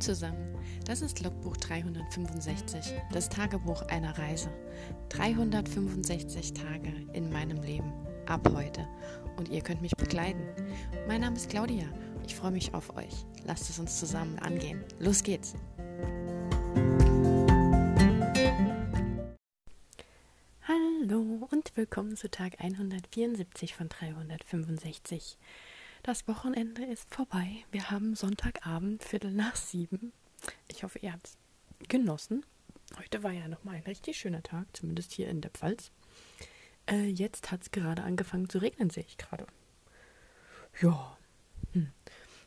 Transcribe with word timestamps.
Zusammen, 0.00 0.54
das 0.84 1.00
ist 1.00 1.22
Logbuch 1.22 1.56
365, 1.56 2.92
das 3.12 3.28
Tagebuch 3.30 3.82
einer 3.82 4.16
Reise. 4.18 4.50
365 5.08 6.52
Tage 6.52 6.92
in 7.14 7.32
meinem 7.32 7.62
Leben, 7.62 7.92
ab 8.26 8.46
heute. 8.54 8.86
Und 9.36 9.48
ihr 9.48 9.62
könnt 9.62 9.80
mich 9.80 9.96
begleiten. 9.96 10.42
Mein 11.08 11.22
Name 11.22 11.36
ist 11.36 11.48
Claudia, 11.48 11.86
ich 12.26 12.34
freue 12.34 12.50
mich 12.50 12.74
auf 12.74 12.94
euch. 12.96 13.24
Lasst 13.44 13.70
es 13.70 13.78
uns 13.78 13.98
zusammen 13.98 14.38
angehen. 14.38 14.84
Los 14.98 15.22
geht's! 15.22 15.54
Hallo 20.68 21.48
und 21.50 21.72
willkommen 21.74 22.16
zu 22.16 22.30
Tag 22.30 22.60
174 22.60 23.74
von 23.74 23.88
365. 23.88 25.38
Das 26.06 26.28
Wochenende 26.28 26.84
ist 26.84 27.12
vorbei. 27.12 27.64
Wir 27.72 27.90
haben 27.90 28.14
Sonntagabend, 28.14 29.02
Viertel 29.02 29.32
nach 29.32 29.56
sieben. 29.56 30.12
Ich 30.68 30.84
hoffe, 30.84 31.00
ihr 31.00 31.12
habt 31.12 31.26
es 31.26 31.36
genossen. 31.88 32.46
Heute 32.96 33.24
war 33.24 33.32
ja 33.32 33.48
nochmal 33.48 33.74
ein 33.74 33.82
richtig 33.82 34.16
schöner 34.16 34.44
Tag, 34.44 34.66
zumindest 34.72 35.12
hier 35.12 35.28
in 35.28 35.40
der 35.40 35.50
Pfalz. 35.50 35.90
Äh, 36.88 37.08
jetzt 37.08 37.50
hat 37.50 37.62
es 37.62 37.72
gerade 37.72 38.04
angefangen 38.04 38.48
zu 38.48 38.58
regnen, 38.58 38.88
sehe 38.88 39.04
ich 39.08 39.18
gerade. 39.18 39.48
Ja. 40.80 41.18
Hm. 41.72 41.90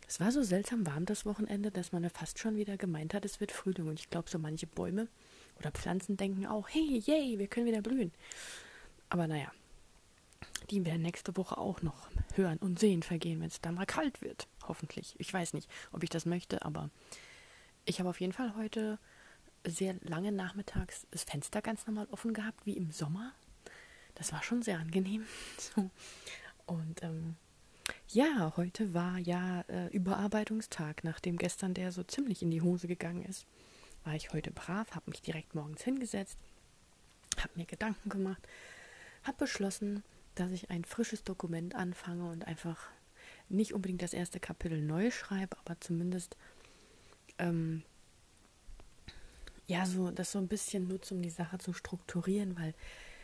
Es 0.08 0.22
war 0.22 0.32
so 0.32 0.42
seltsam 0.42 0.88
warm 0.88 1.06
das 1.06 1.26
Wochenende, 1.26 1.70
dass 1.70 1.92
man 1.92 2.10
fast 2.10 2.40
schon 2.40 2.56
wieder 2.56 2.78
gemeint 2.78 3.14
hat, 3.14 3.26
es 3.26 3.42
wird 3.42 3.52
Frühling. 3.52 3.90
Und 3.90 4.00
ich 4.00 4.10
glaube, 4.10 4.30
so 4.30 4.40
manche 4.40 4.68
Bäume 4.68 5.10
oder 5.58 5.72
Pflanzen 5.72 6.16
denken 6.16 6.46
auch, 6.46 6.70
hey, 6.70 7.04
yay, 7.06 7.38
wir 7.38 7.48
können 7.48 7.66
wieder 7.66 7.82
blühen. 7.82 8.14
Aber 9.10 9.28
naja, 9.28 9.52
die 10.70 10.86
werden 10.86 11.02
nächste 11.02 11.36
Woche 11.36 11.58
auch 11.58 11.82
noch 11.82 12.10
hören 12.36 12.58
und 12.58 12.80
sehen 12.80 13.04
vergehen, 13.04 13.40
wenn 13.42 13.48
es 13.48 13.62
dann 13.62 13.76
mal 13.76 13.86
kalt 13.86 14.22
wird. 14.22 14.48
Hoffentlich. 14.68 15.16
Ich 15.18 15.34
weiß 15.34 15.54
nicht, 15.54 15.70
ob 15.92 16.04
ich 16.04 16.10
das 16.10 16.26
möchte, 16.26 16.64
aber 16.64 16.90
ich 17.86 18.00
habe 18.00 18.10
auf 18.10 18.22
jeden 18.22 18.34
Fall 18.34 18.56
heute 18.56 19.00
sehr 19.66 19.96
lange 20.02 20.32
nachmittags 20.32 21.08
das 21.12 21.24
Fenster 21.24 21.62
ganz 21.62 21.88
normal 21.88 22.08
offen 22.12 22.34
gehabt, 22.34 22.66
wie 22.66 22.78
im 22.78 22.92
Sommer. 22.92 23.34
Das 24.16 24.32
war 24.32 24.44
schon 24.44 24.62
sehr 24.62 24.80
angenehm. 24.80 25.26
Und 26.66 27.04
ähm, 27.04 27.36
ja, 28.10 28.54
heute 28.56 28.94
war 28.94 29.18
ja 29.18 29.62
äh, 29.68 29.88
Überarbeitungstag, 29.88 31.04
nachdem 31.04 31.38
gestern 31.38 31.74
der 31.74 31.92
so 31.92 32.04
ziemlich 32.04 32.44
in 32.44 32.52
die 32.52 32.62
Hose 32.62 32.88
gegangen 32.88 33.24
ist. 33.24 33.46
War 34.04 34.16
ich 34.16 34.32
heute 34.34 34.52
brav, 34.52 34.92
habe 34.96 35.10
mich 35.10 35.22
direkt 35.22 35.56
morgens 35.56 35.84
hingesetzt, 35.84 36.38
habe 37.38 37.52
mir 37.56 37.66
Gedanken 37.66 38.10
gemacht, 38.10 38.42
habe 39.24 39.38
beschlossen, 39.38 40.04
dass 40.40 40.52
ich 40.52 40.70
ein 40.70 40.86
frisches 40.86 41.24
Dokument 41.24 41.76
anfange 41.76 42.30
und 42.30 42.48
einfach 42.48 42.90
nicht 43.50 43.74
unbedingt 43.74 44.02
das 44.02 44.14
erste 44.14 44.40
Kapitel 44.40 44.82
neu 44.82 45.12
schreibe, 45.12 45.58
aber 45.60 45.80
zumindest 45.80 46.38
ähm, 47.38 47.84
ja 49.68 49.86
so 49.86 50.12
das 50.12 50.32
so 50.32 50.40
ein 50.40 50.48
bisschen 50.48 50.88
nutze, 50.88 51.14
um 51.14 51.22
die 51.22 51.30
Sache 51.30 51.58
zu 51.58 51.74
strukturieren, 51.74 52.58
weil 52.58 52.74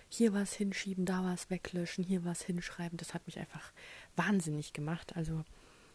hier 0.10 0.34
was 0.34 0.54
hinschieben, 0.54 1.06
da 1.06 1.24
was 1.24 1.50
weglöschen, 1.50 2.04
hier 2.04 2.26
was 2.26 2.42
hinschreiben, 2.42 2.98
das 2.98 3.14
hat 3.14 3.26
mich 3.28 3.40
einfach 3.40 3.72
wahnsinnig 4.16 4.74
gemacht. 4.74 5.16
Also 5.16 5.44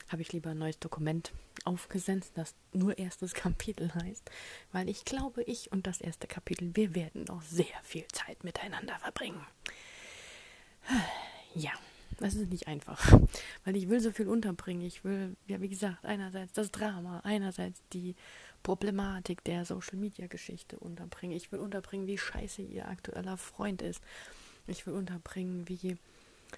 habe 0.08 0.22
ich 0.22 0.32
lieber 0.32 0.50
ein 0.50 0.58
neues 0.58 0.78
Dokument 0.78 1.32
aufgesetzt, 1.64 2.32
das 2.34 2.54
nur 2.72 2.98
erstes 2.98 3.34
Kapitel 3.34 3.94
heißt, 3.94 4.30
weil 4.72 4.88
ich 4.88 5.04
glaube, 5.04 5.42
ich 5.44 5.72
und 5.72 5.86
das 5.86 6.00
erste 6.00 6.26
Kapitel, 6.26 6.74
wir 6.74 6.94
werden 6.94 7.24
noch 7.24 7.42
sehr 7.42 7.66
viel 7.82 8.06
Zeit 8.08 8.44
miteinander 8.44 8.98
verbringen. 8.98 9.40
Ja, 11.54 11.72
das 12.18 12.34
ist 12.34 12.50
nicht 12.50 12.68
einfach, 12.68 13.18
weil 13.64 13.76
ich 13.76 13.88
will 13.88 14.00
so 14.00 14.12
viel 14.12 14.28
unterbringen. 14.28 14.82
Ich 14.82 15.04
will, 15.04 15.36
ja, 15.46 15.60
wie 15.60 15.68
gesagt, 15.68 16.04
einerseits 16.04 16.52
das 16.52 16.70
Drama, 16.70 17.20
einerseits 17.24 17.82
die 17.92 18.14
Problematik 18.62 19.42
der 19.44 19.64
Social-Media-Geschichte 19.64 20.78
unterbringen. 20.78 21.34
Ich 21.34 21.50
will 21.50 21.60
unterbringen, 21.60 22.06
wie 22.06 22.18
scheiße 22.18 22.62
ihr 22.62 22.88
aktueller 22.88 23.36
Freund 23.36 23.80
ist. 23.80 24.02
Ich 24.66 24.86
will 24.86 24.94
unterbringen, 24.94 25.66
wie, 25.68 25.96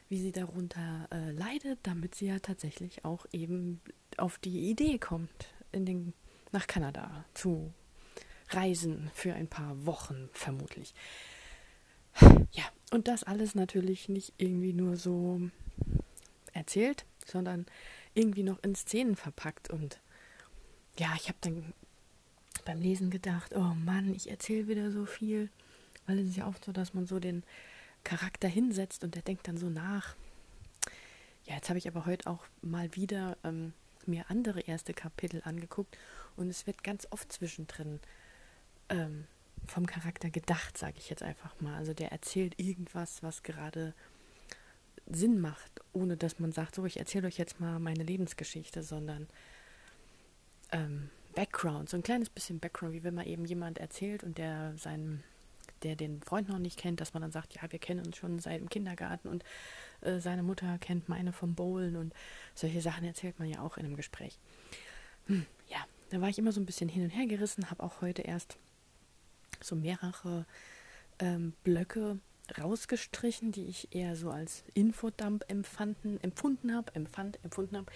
wie 0.08 0.20
sie 0.20 0.32
darunter 0.32 1.08
äh, 1.12 1.30
leidet, 1.30 1.78
damit 1.84 2.16
sie 2.16 2.26
ja 2.26 2.40
tatsächlich 2.40 3.04
auch 3.04 3.24
eben 3.32 3.80
auf 4.16 4.38
die 4.38 4.68
Idee 4.68 4.98
kommt, 4.98 5.54
in 5.70 5.86
den, 5.86 6.12
nach 6.50 6.66
Kanada 6.66 7.24
zu 7.34 7.72
reisen 8.50 9.10
für 9.14 9.34
ein 9.34 9.48
paar 9.48 9.86
Wochen 9.86 10.28
vermutlich. 10.32 10.92
Ja, 12.20 12.64
und 12.90 13.08
das 13.08 13.24
alles 13.24 13.54
natürlich 13.54 14.08
nicht 14.08 14.34
irgendwie 14.36 14.72
nur 14.72 14.96
so 14.96 15.40
erzählt, 16.52 17.06
sondern 17.24 17.66
irgendwie 18.14 18.42
noch 18.42 18.62
in 18.62 18.74
Szenen 18.74 19.16
verpackt. 19.16 19.70
Und 19.70 20.00
ja, 20.98 21.14
ich 21.16 21.28
habe 21.28 21.38
dann 21.40 21.72
beim 22.64 22.80
Lesen 22.80 23.10
gedacht, 23.10 23.54
oh 23.54 23.74
Mann, 23.84 24.14
ich 24.14 24.30
erzähle 24.30 24.68
wieder 24.68 24.90
so 24.90 25.06
viel, 25.06 25.48
weil 26.06 26.18
es 26.18 26.28
ist 26.28 26.36
ja 26.36 26.46
oft 26.46 26.64
so, 26.64 26.72
dass 26.72 26.94
man 26.94 27.06
so 27.06 27.18
den 27.18 27.42
Charakter 28.04 28.48
hinsetzt 28.48 29.04
und 29.04 29.14
der 29.14 29.22
denkt 29.22 29.48
dann 29.48 29.56
so 29.56 29.68
nach. 29.68 30.14
Ja, 31.46 31.54
jetzt 31.54 31.68
habe 31.68 31.78
ich 31.78 31.88
aber 31.88 32.06
heute 32.06 32.28
auch 32.28 32.44
mal 32.60 32.94
wieder 32.94 33.36
ähm, 33.42 33.72
mir 34.06 34.30
andere 34.30 34.60
erste 34.60 34.94
Kapitel 34.94 35.42
angeguckt 35.44 35.96
und 36.36 36.48
es 36.48 36.66
wird 36.66 36.84
ganz 36.84 37.06
oft 37.10 37.32
zwischendrin 37.32 38.00
ähm, 38.88 39.26
vom 39.66 39.86
Charakter 39.86 40.30
gedacht, 40.30 40.76
sage 40.76 40.94
ich 40.98 41.10
jetzt 41.10 41.22
einfach 41.22 41.60
mal. 41.60 41.76
Also 41.76 41.94
der 41.94 42.12
erzählt 42.12 42.54
irgendwas, 42.58 43.22
was 43.22 43.42
gerade 43.42 43.94
Sinn 45.06 45.40
macht, 45.40 45.80
ohne 45.92 46.16
dass 46.16 46.38
man 46.38 46.52
sagt, 46.52 46.74
so, 46.74 46.84
ich 46.84 46.98
erzähle 46.98 47.26
euch 47.26 47.38
jetzt 47.38 47.60
mal 47.60 47.78
meine 47.78 48.04
Lebensgeschichte, 48.04 48.82
sondern 48.82 49.28
ähm, 50.70 51.10
Background, 51.34 51.88
so 51.88 51.96
ein 51.96 52.02
kleines 52.02 52.30
bisschen 52.30 52.60
Background, 52.60 52.94
wie 52.94 53.04
wenn 53.04 53.14
man 53.14 53.26
eben 53.26 53.44
jemand 53.44 53.78
erzählt 53.78 54.22
und 54.22 54.38
der 54.38 54.74
seinen, 54.76 55.22
der 55.82 55.96
den 55.96 56.22
Freund 56.22 56.48
noch 56.48 56.58
nicht 56.58 56.78
kennt, 56.78 57.00
dass 57.00 57.14
man 57.14 57.22
dann 57.22 57.32
sagt, 57.32 57.54
ja, 57.54 57.70
wir 57.70 57.78
kennen 57.78 58.04
uns 58.04 58.16
schon 58.16 58.38
seit 58.38 58.60
dem 58.60 58.68
Kindergarten 58.68 59.28
und 59.28 59.44
äh, 60.02 60.18
seine 60.20 60.42
Mutter 60.42 60.78
kennt 60.78 61.08
meine 61.08 61.32
vom 61.32 61.54
Bowlen 61.54 61.96
und 61.96 62.14
solche 62.54 62.80
Sachen 62.80 63.04
erzählt 63.04 63.38
man 63.38 63.48
ja 63.48 63.60
auch 63.60 63.76
in 63.76 63.86
einem 63.86 63.96
Gespräch. 63.96 64.38
Hm, 65.26 65.46
ja, 65.68 65.78
da 66.10 66.20
war 66.20 66.28
ich 66.28 66.38
immer 66.38 66.52
so 66.52 66.60
ein 66.60 66.66
bisschen 66.66 66.88
hin 66.88 67.04
und 67.04 67.10
her 67.10 67.26
gerissen, 67.26 67.70
habe 67.70 67.82
auch 67.82 68.00
heute 68.00 68.22
erst 68.22 68.58
so 69.64 69.76
mehrere 69.76 70.46
ähm, 71.18 71.54
Blöcke 71.64 72.18
rausgestrichen, 72.58 73.52
die 73.52 73.66
ich 73.66 73.94
eher 73.94 74.16
so 74.16 74.30
als 74.30 74.64
Infodump 74.74 75.44
empfanden, 75.48 76.22
empfunden 76.22 76.74
habe, 76.74 76.94
empfand, 76.94 77.38
empfunden 77.44 77.76
habe. 77.76 77.92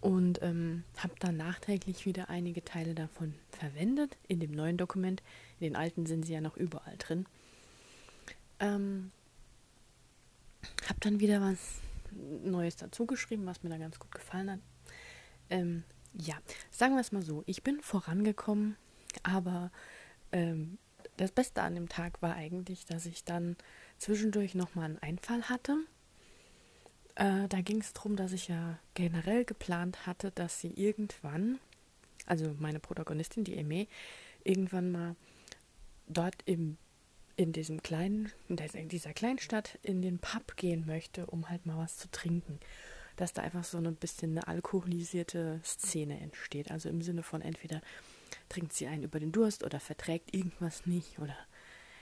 Und 0.00 0.40
ähm, 0.42 0.84
habe 0.98 1.14
dann 1.18 1.36
nachträglich 1.36 2.06
wieder 2.06 2.30
einige 2.30 2.64
Teile 2.64 2.94
davon 2.94 3.34
verwendet 3.50 4.16
in 4.28 4.38
dem 4.38 4.52
neuen 4.52 4.76
Dokument. 4.76 5.22
In 5.58 5.64
den 5.64 5.76
alten 5.76 6.06
sind 6.06 6.24
sie 6.24 6.34
ja 6.34 6.40
noch 6.40 6.56
überall 6.56 6.94
drin. 6.98 7.26
Ähm, 8.60 9.10
habe 10.88 11.00
dann 11.00 11.20
wieder 11.20 11.40
was 11.40 11.80
Neues 12.44 12.76
dazu 12.76 13.06
geschrieben, 13.06 13.46
was 13.46 13.62
mir 13.62 13.70
da 13.70 13.78
ganz 13.78 13.98
gut 13.98 14.12
gefallen 14.12 14.52
hat. 14.52 14.60
Ähm, 15.50 15.82
ja, 16.14 16.36
sagen 16.70 16.94
wir 16.94 17.00
es 17.00 17.12
mal 17.12 17.22
so, 17.22 17.42
ich 17.46 17.62
bin 17.62 17.80
vorangekommen, 17.80 18.76
aber 19.22 19.70
ähm, 20.32 20.78
das 21.16 21.32
Beste 21.32 21.62
an 21.62 21.74
dem 21.74 21.88
Tag 21.88 22.22
war 22.22 22.34
eigentlich, 22.34 22.86
dass 22.86 23.06
ich 23.06 23.24
dann 23.24 23.56
zwischendurch 23.98 24.54
nochmal 24.54 24.86
einen 24.86 24.98
Einfall 24.98 25.42
hatte. 25.42 25.76
Äh, 27.16 27.48
da 27.48 27.60
ging 27.60 27.80
es 27.80 27.92
darum, 27.92 28.16
dass 28.16 28.32
ich 28.32 28.48
ja 28.48 28.78
generell 28.94 29.44
geplant 29.44 30.06
hatte, 30.06 30.30
dass 30.30 30.60
sie 30.60 30.72
irgendwann, 30.72 31.58
also 32.26 32.54
meine 32.58 32.78
Protagonistin, 32.78 33.44
die 33.44 33.56
Eme, 33.56 33.88
irgendwann 34.44 34.92
mal 34.92 35.16
dort 36.06 36.36
im, 36.44 36.78
in 37.34 37.52
diesem 37.52 37.82
kleinen, 37.82 38.30
in 38.48 38.88
dieser 38.88 39.12
Kleinstadt 39.12 39.78
in 39.82 40.00
den 40.00 40.20
Pub 40.20 40.56
gehen 40.56 40.86
möchte, 40.86 41.26
um 41.26 41.48
halt 41.48 41.66
mal 41.66 41.78
was 41.78 41.96
zu 41.96 42.08
trinken. 42.10 42.60
Dass 43.16 43.32
da 43.32 43.42
einfach 43.42 43.64
so 43.64 43.78
ein 43.78 43.96
bisschen 43.96 44.30
eine 44.30 44.46
alkoholisierte 44.46 45.60
Szene 45.64 46.20
entsteht. 46.20 46.70
Also 46.70 46.88
im 46.88 47.02
Sinne 47.02 47.24
von 47.24 47.42
entweder 47.42 47.80
trinkt 48.48 48.72
sie 48.72 48.86
einen 48.86 49.02
über 49.02 49.20
den 49.20 49.32
Durst 49.32 49.64
oder 49.64 49.80
verträgt 49.80 50.34
irgendwas 50.34 50.86
nicht 50.86 51.18
oder 51.18 51.36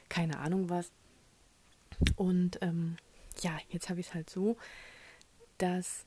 keine 0.09 0.39
Ahnung 0.39 0.71
was. 0.71 0.91
Und 2.17 2.59
ähm, 2.63 2.97
ja, 3.41 3.59
jetzt 3.69 3.89
habe 3.89 4.01
ich 4.01 4.09
es 4.09 4.15
halt 4.15 4.31
so, 4.31 4.57
dass 5.59 6.07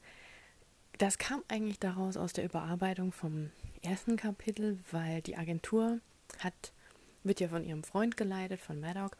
das 0.97 1.17
kam 1.17 1.43
eigentlich 1.47 1.79
daraus 1.79 2.17
aus 2.17 2.33
der 2.33 2.43
Überarbeitung 2.43 3.11
vom 3.11 3.51
ersten 3.81 4.17
Kapitel, 4.17 4.79
weil 4.91 5.21
die 5.21 5.37
Agentur 5.37 5.99
hat, 6.39 6.73
wird 7.23 7.39
ja 7.39 7.47
von 7.47 7.63
ihrem 7.63 7.83
Freund 7.83 8.17
geleitet, 8.17 8.59
von 8.59 8.79
Maddock, 8.79 9.15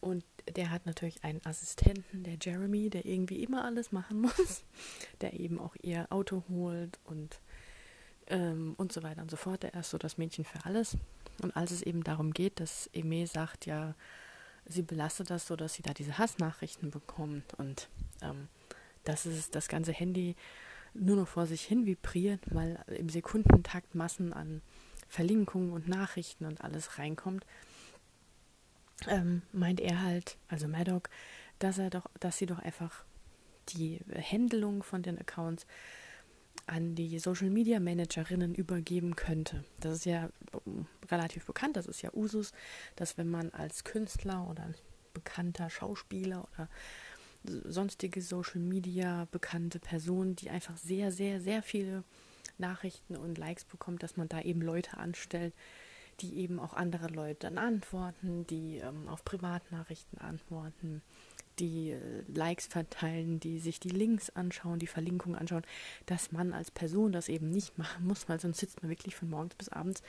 und 0.00 0.24
der 0.56 0.70
hat 0.70 0.86
natürlich 0.86 1.22
einen 1.24 1.44
Assistenten, 1.44 2.24
der 2.24 2.38
Jeremy, 2.40 2.88
der 2.88 3.04
irgendwie 3.04 3.42
immer 3.42 3.64
alles 3.64 3.92
machen 3.92 4.20
muss, 4.22 4.64
der 5.20 5.38
eben 5.38 5.60
auch 5.60 5.76
ihr 5.82 6.06
Auto 6.10 6.42
holt 6.48 6.98
und 7.04 7.38
ähm, 8.30 8.74
und 8.78 8.92
so 8.92 9.02
weiter 9.02 9.22
und 9.22 9.30
so 9.30 9.36
fort. 9.36 9.64
Er 9.64 9.80
ist 9.80 9.90
so 9.90 9.98
das 9.98 10.16
Mädchen 10.16 10.44
für 10.44 10.64
alles. 10.64 10.96
Und 11.42 11.54
als 11.56 11.70
es 11.70 11.82
eben 11.82 12.02
darum 12.02 12.32
geht, 12.32 12.60
dass 12.60 12.88
Eme 12.92 13.26
sagt, 13.26 13.66
ja, 13.66 13.94
sie 14.66 14.82
belastet 14.82 15.30
das 15.30 15.46
so, 15.46 15.56
dass 15.56 15.74
sie 15.74 15.82
da 15.82 15.92
diese 15.92 16.18
Hassnachrichten 16.18 16.90
bekommt 16.90 17.54
und 17.54 17.88
ähm, 18.22 18.48
dass 19.04 19.26
es 19.26 19.50
das 19.50 19.68
ganze 19.68 19.92
Handy 19.92 20.36
nur 20.94 21.16
noch 21.16 21.28
vor 21.28 21.46
sich 21.46 21.62
hin 21.62 21.86
vibriert, 21.86 22.40
weil 22.46 22.82
im 22.88 23.08
Sekundentakt 23.08 23.94
Massen 23.94 24.32
an 24.32 24.60
Verlinkungen 25.08 25.72
und 25.72 25.88
Nachrichten 25.88 26.44
und 26.44 26.62
alles 26.62 26.98
reinkommt, 26.98 27.44
ähm, 29.08 29.42
meint 29.52 29.80
er 29.80 30.02
halt, 30.02 30.36
also 30.48 30.68
Maddock, 30.68 31.08
dass 31.58 31.78
er 31.78 31.90
doch, 31.90 32.06
dass 32.18 32.38
sie 32.38 32.46
doch 32.46 32.58
einfach 32.58 33.04
die 33.70 34.00
Händelung 34.12 34.82
von 34.82 35.02
den 35.02 35.18
Accounts 35.18 35.66
an 36.70 36.94
die 36.94 37.18
Social 37.18 37.50
Media 37.50 37.80
Managerinnen 37.80 38.54
übergeben 38.54 39.16
könnte. 39.16 39.64
Das 39.80 39.98
ist 39.98 40.04
ja 40.04 40.30
ähm, 40.66 40.86
relativ 41.10 41.44
bekannt, 41.44 41.76
das 41.76 41.86
ist 41.86 42.02
ja 42.02 42.10
Usus, 42.14 42.52
dass 42.96 43.18
wenn 43.18 43.28
man 43.28 43.50
als 43.50 43.84
Künstler 43.84 44.48
oder 44.48 44.72
bekannter 45.12 45.68
Schauspieler 45.68 46.48
oder 46.52 46.68
sonstige 47.44 48.22
Social 48.22 48.60
Media 48.60 49.26
bekannte 49.32 49.80
Person, 49.80 50.36
die 50.36 50.50
einfach 50.50 50.76
sehr, 50.76 51.10
sehr, 51.10 51.40
sehr 51.40 51.62
viele 51.62 52.04
Nachrichten 52.58 53.16
und 53.16 53.38
Likes 53.38 53.64
bekommt, 53.64 54.02
dass 54.02 54.16
man 54.16 54.28
da 54.28 54.40
eben 54.40 54.60
Leute 54.60 54.96
anstellt, 54.98 55.54
die 56.20 56.36
eben 56.36 56.60
auch 56.60 56.74
andere 56.74 57.08
Leute 57.08 57.40
dann 57.40 57.58
antworten, 57.58 58.46
die 58.46 58.76
ähm, 58.76 59.08
auf 59.08 59.24
Privatnachrichten 59.24 60.18
antworten, 60.18 61.02
die 61.60 61.90
äh, 61.90 62.22
Likes 62.28 62.66
verteilen, 62.66 63.38
die 63.40 63.58
sich 63.58 63.80
die 63.80 63.90
Links 63.90 64.30
anschauen, 64.30 64.78
die 64.78 64.86
Verlinkungen 64.86 65.38
anschauen, 65.38 65.64
dass 66.06 66.32
man 66.32 66.52
als 66.52 66.70
Person 66.70 67.12
das 67.12 67.28
eben 67.28 67.50
nicht 67.50 67.78
machen 67.78 68.06
muss, 68.06 68.28
weil 68.28 68.40
sonst 68.40 68.58
sitzt 68.58 68.82
man 68.82 68.90
wirklich 68.90 69.14
von 69.14 69.30
morgens 69.30 69.54
bis 69.54 69.68
abends 69.68 70.02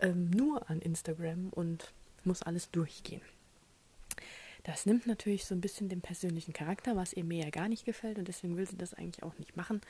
ähm, 0.00 0.30
nur 0.30 0.68
an 0.68 0.80
Instagram 0.80 1.48
und 1.50 1.92
muss 2.24 2.42
alles 2.42 2.70
durchgehen. 2.70 3.22
Das 4.64 4.86
nimmt 4.86 5.06
natürlich 5.06 5.44
so 5.44 5.54
ein 5.54 5.60
bisschen 5.60 5.90
den 5.90 6.00
persönlichen 6.00 6.54
Charakter, 6.54 6.96
was 6.96 7.12
ihr 7.12 7.24
mir 7.24 7.44
ja 7.44 7.50
gar 7.50 7.68
nicht 7.68 7.84
gefällt 7.84 8.18
und 8.18 8.28
deswegen 8.28 8.56
will 8.56 8.66
sie 8.66 8.78
das 8.78 8.94
eigentlich 8.94 9.22
auch 9.22 9.36
nicht 9.38 9.56
machen, 9.56 9.82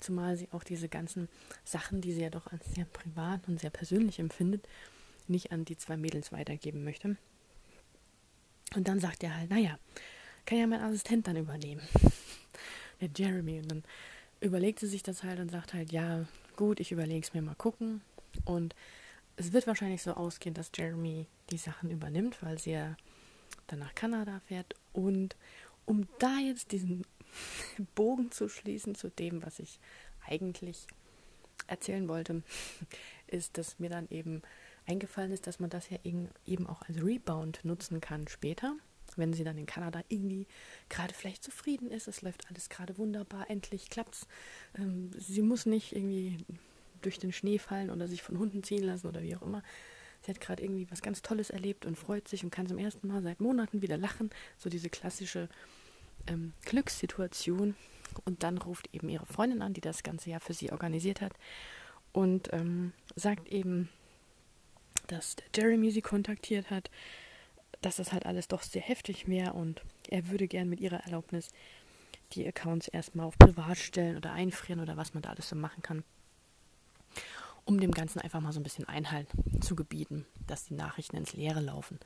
zumal 0.00 0.36
sie 0.36 0.48
auch 0.50 0.64
diese 0.64 0.88
ganzen 0.88 1.28
Sachen, 1.64 2.00
die 2.00 2.12
sie 2.12 2.22
ja 2.22 2.30
doch 2.30 2.48
als 2.48 2.74
sehr 2.74 2.86
privat 2.86 3.46
und 3.46 3.60
sehr 3.60 3.70
persönlich 3.70 4.18
empfindet, 4.18 4.66
nicht 5.28 5.52
an 5.52 5.64
die 5.64 5.76
zwei 5.76 5.96
Mädels 5.96 6.32
weitergeben 6.32 6.82
möchte. 6.82 7.16
Und 8.74 8.88
dann 8.88 8.98
sagt 8.98 9.22
er 9.22 9.36
halt, 9.36 9.48
naja, 9.48 9.78
kann 10.46 10.58
ja 10.58 10.66
mein 10.66 10.80
Assistent 10.80 11.26
dann 11.26 11.36
übernehmen. 11.36 11.82
Der 13.00 13.10
Jeremy. 13.14 13.60
Und 13.60 13.70
dann 13.70 13.84
überlegt 14.40 14.78
sie 14.78 14.86
sich 14.86 15.02
das 15.02 15.22
halt 15.22 15.38
und 15.40 15.50
sagt 15.50 15.74
halt, 15.74 15.92
ja, 15.92 16.24
gut, 16.56 16.80
ich 16.80 16.92
überlege 16.92 17.26
es 17.26 17.34
mir 17.34 17.42
mal 17.42 17.54
gucken. 17.54 18.00
Und 18.44 18.74
es 19.36 19.52
wird 19.52 19.66
wahrscheinlich 19.66 20.02
so 20.02 20.12
ausgehen, 20.14 20.54
dass 20.54 20.70
Jeremy 20.74 21.26
die 21.50 21.58
Sachen 21.58 21.90
übernimmt, 21.90 22.42
weil 22.42 22.58
sie 22.58 22.72
ja 22.72 22.96
dann 23.66 23.80
nach 23.80 23.94
Kanada 23.94 24.40
fährt. 24.46 24.74
Und 24.92 25.36
um 25.84 26.08
da 26.18 26.38
jetzt 26.38 26.72
diesen 26.72 27.04
Bogen 27.94 28.30
zu 28.30 28.48
schließen 28.48 28.94
zu 28.94 29.10
dem, 29.10 29.44
was 29.44 29.58
ich 29.58 29.78
eigentlich 30.26 30.86
erzählen 31.66 32.08
wollte, 32.08 32.42
ist, 33.26 33.58
dass 33.58 33.78
mir 33.78 33.90
dann 33.90 34.08
eben 34.10 34.42
eingefallen 34.86 35.32
ist, 35.32 35.46
dass 35.46 35.58
man 35.58 35.70
das 35.70 35.90
ja 35.90 35.98
eben 36.04 36.66
auch 36.66 36.82
als 36.82 37.02
Rebound 37.02 37.64
nutzen 37.64 38.00
kann 38.00 38.28
später, 38.28 38.76
wenn 39.16 39.32
sie 39.32 39.44
dann 39.44 39.58
in 39.58 39.66
Kanada 39.66 40.02
irgendwie 40.08 40.46
gerade 40.88 41.14
vielleicht 41.14 41.42
zufrieden 41.42 41.90
ist, 41.90 42.08
es 42.08 42.22
läuft 42.22 42.48
alles 42.48 42.68
gerade 42.68 42.98
wunderbar, 42.98 43.50
endlich 43.50 43.90
klappt's. 43.90 44.26
Ähm, 44.78 45.10
sie 45.18 45.42
muss 45.42 45.66
nicht 45.66 45.94
irgendwie 45.94 46.38
durch 47.02 47.18
den 47.18 47.32
Schnee 47.32 47.58
fallen 47.58 47.90
oder 47.90 48.08
sich 48.08 48.22
von 48.22 48.38
Hunden 48.38 48.62
ziehen 48.62 48.84
lassen 48.84 49.06
oder 49.06 49.22
wie 49.22 49.36
auch 49.36 49.42
immer, 49.42 49.62
sie 50.22 50.30
hat 50.30 50.40
gerade 50.40 50.62
irgendwie 50.62 50.90
was 50.90 51.02
ganz 51.02 51.22
Tolles 51.22 51.50
erlebt 51.50 51.86
und 51.86 51.96
freut 51.96 52.28
sich 52.28 52.42
und 52.44 52.50
kann 52.50 52.66
zum 52.66 52.78
ersten 52.78 53.06
Mal 53.08 53.22
seit 53.22 53.40
Monaten 53.40 53.82
wieder 53.82 53.96
lachen. 53.96 54.30
So 54.58 54.68
diese 54.70 54.88
klassische 54.88 55.48
ähm, 56.26 56.52
Glückssituation. 56.64 57.76
Und 58.24 58.42
dann 58.42 58.58
ruft 58.58 58.88
eben 58.94 59.08
ihre 59.08 59.26
Freundin 59.26 59.62
an, 59.62 59.74
die 59.74 59.80
das 59.80 60.02
ganze 60.02 60.30
Jahr 60.30 60.40
für 60.40 60.54
sie 60.54 60.72
organisiert 60.72 61.20
hat 61.20 61.34
und 62.12 62.48
ähm, 62.52 62.92
sagt 63.14 63.48
eben, 63.48 63.90
dass 65.08 65.36
Jeremy 65.54 65.90
sie 65.90 66.02
kontaktiert 66.02 66.70
hat, 66.70 66.90
das 67.80 68.12
halt 68.12 68.26
alles 68.26 68.48
doch 68.48 68.62
sehr 68.62 68.82
heftig 68.82 69.28
wäre 69.28 69.52
und 69.52 69.82
er 70.08 70.28
würde 70.28 70.48
gern 70.48 70.68
mit 70.68 70.80
ihrer 70.80 71.04
Erlaubnis 71.04 71.48
die 72.32 72.46
Accounts 72.46 72.88
erstmal 72.88 73.26
auf 73.26 73.38
privat 73.38 73.78
stellen 73.78 74.16
oder 74.16 74.32
einfrieren 74.32 74.80
oder 74.80 74.96
was 74.96 75.14
man 75.14 75.22
da 75.22 75.30
alles 75.30 75.48
so 75.48 75.56
machen 75.56 75.82
kann 75.82 76.02
um 77.66 77.80
dem 77.80 77.90
Ganzen 77.90 78.20
einfach 78.20 78.40
mal 78.40 78.52
so 78.52 78.60
ein 78.60 78.62
bisschen 78.62 78.88
Einhalt 78.88 79.28
zu 79.60 79.76
gebieten, 79.76 80.24
dass 80.46 80.64
die 80.64 80.74
Nachrichten 80.74 81.16
ins 81.16 81.34
Leere 81.34 81.60
laufen. 81.60 81.98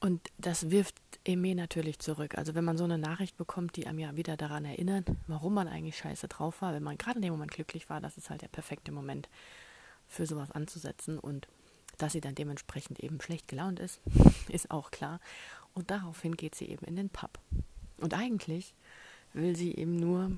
Und 0.00 0.20
das 0.38 0.70
wirft 0.70 0.94
Eme 1.24 1.54
natürlich 1.54 1.98
zurück. 1.98 2.38
Also 2.38 2.54
wenn 2.54 2.64
man 2.64 2.78
so 2.78 2.84
eine 2.84 2.98
Nachricht 2.98 3.36
bekommt, 3.36 3.76
die 3.76 3.86
einem 3.86 3.98
ja 3.98 4.16
wieder 4.16 4.36
daran 4.36 4.64
erinnert, 4.64 5.08
warum 5.26 5.54
man 5.54 5.66
eigentlich 5.66 5.96
scheiße 5.96 6.28
drauf 6.28 6.62
war, 6.62 6.74
wenn 6.74 6.82
man 6.82 6.98
gerade 6.98 7.16
in 7.16 7.22
dem 7.22 7.32
Moment 7.32 7.50
glücklich 7.50 7.90
war, 7.90 8.00
das 8.00 8.16
ist 8.16 8.30
halt 8.30 8.42
der 8.42 8.48
perfekte 8.48 8.92
Moment 8.92 9.28
für 10.06 10.26
sowas 10.26 10.50
anzusetzen 10.50 11.18
und 11.18 11.48
dass 12.02 12.12
sie 12.12 12.20
dann 12.20 12.34
dementsprechend 12.34 13.00
eben 13.00 13.20
schlecht 13.20 13.48
gelaunt 13.48 13.80
ist, 13.80 14.00
ist 14.48 14.70
auch 14.70 14.90
klar. 14.90 15.20
Und 15.74 15.90
daraufhin 15.90 16.36
geht 16.36 16.54
sie 16.54 16.66
eben 16.66 16.84
in 16.86 16.96
den 16.96 17.10
Pub. 17.10 17.38
Und 17.98 18.14
eigentlich 18.14 18.74
will 19.32 19.54
sie 19.56 19.74
eben 19.74 19.96
nur 19.96 20.32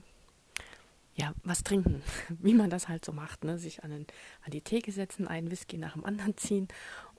ja, 1.14 1.34
was 1.44 1.62
trinken, 1.62 2.02
wie 2.28 2.54
man 2.54 2.70
das 2.70 2.88
halt 2.88 3.04
so 3.04 3.12
macht, 3.12 3.44
ne? 3.44 3.58
sich 3.58 3.84
an, 3.84 3.90
den, 3.90 4.06
an 4.44 4.50
die 4.50 4.60
Theke 4.60 4.92
setzen, 4.92 5.28
einen 5.28 5.50
Whisky 5.50 5.78
nach 5.78 5.92
dem 5.92 6.04
anderen 6.04 6.36
ziehen 6.36 6.68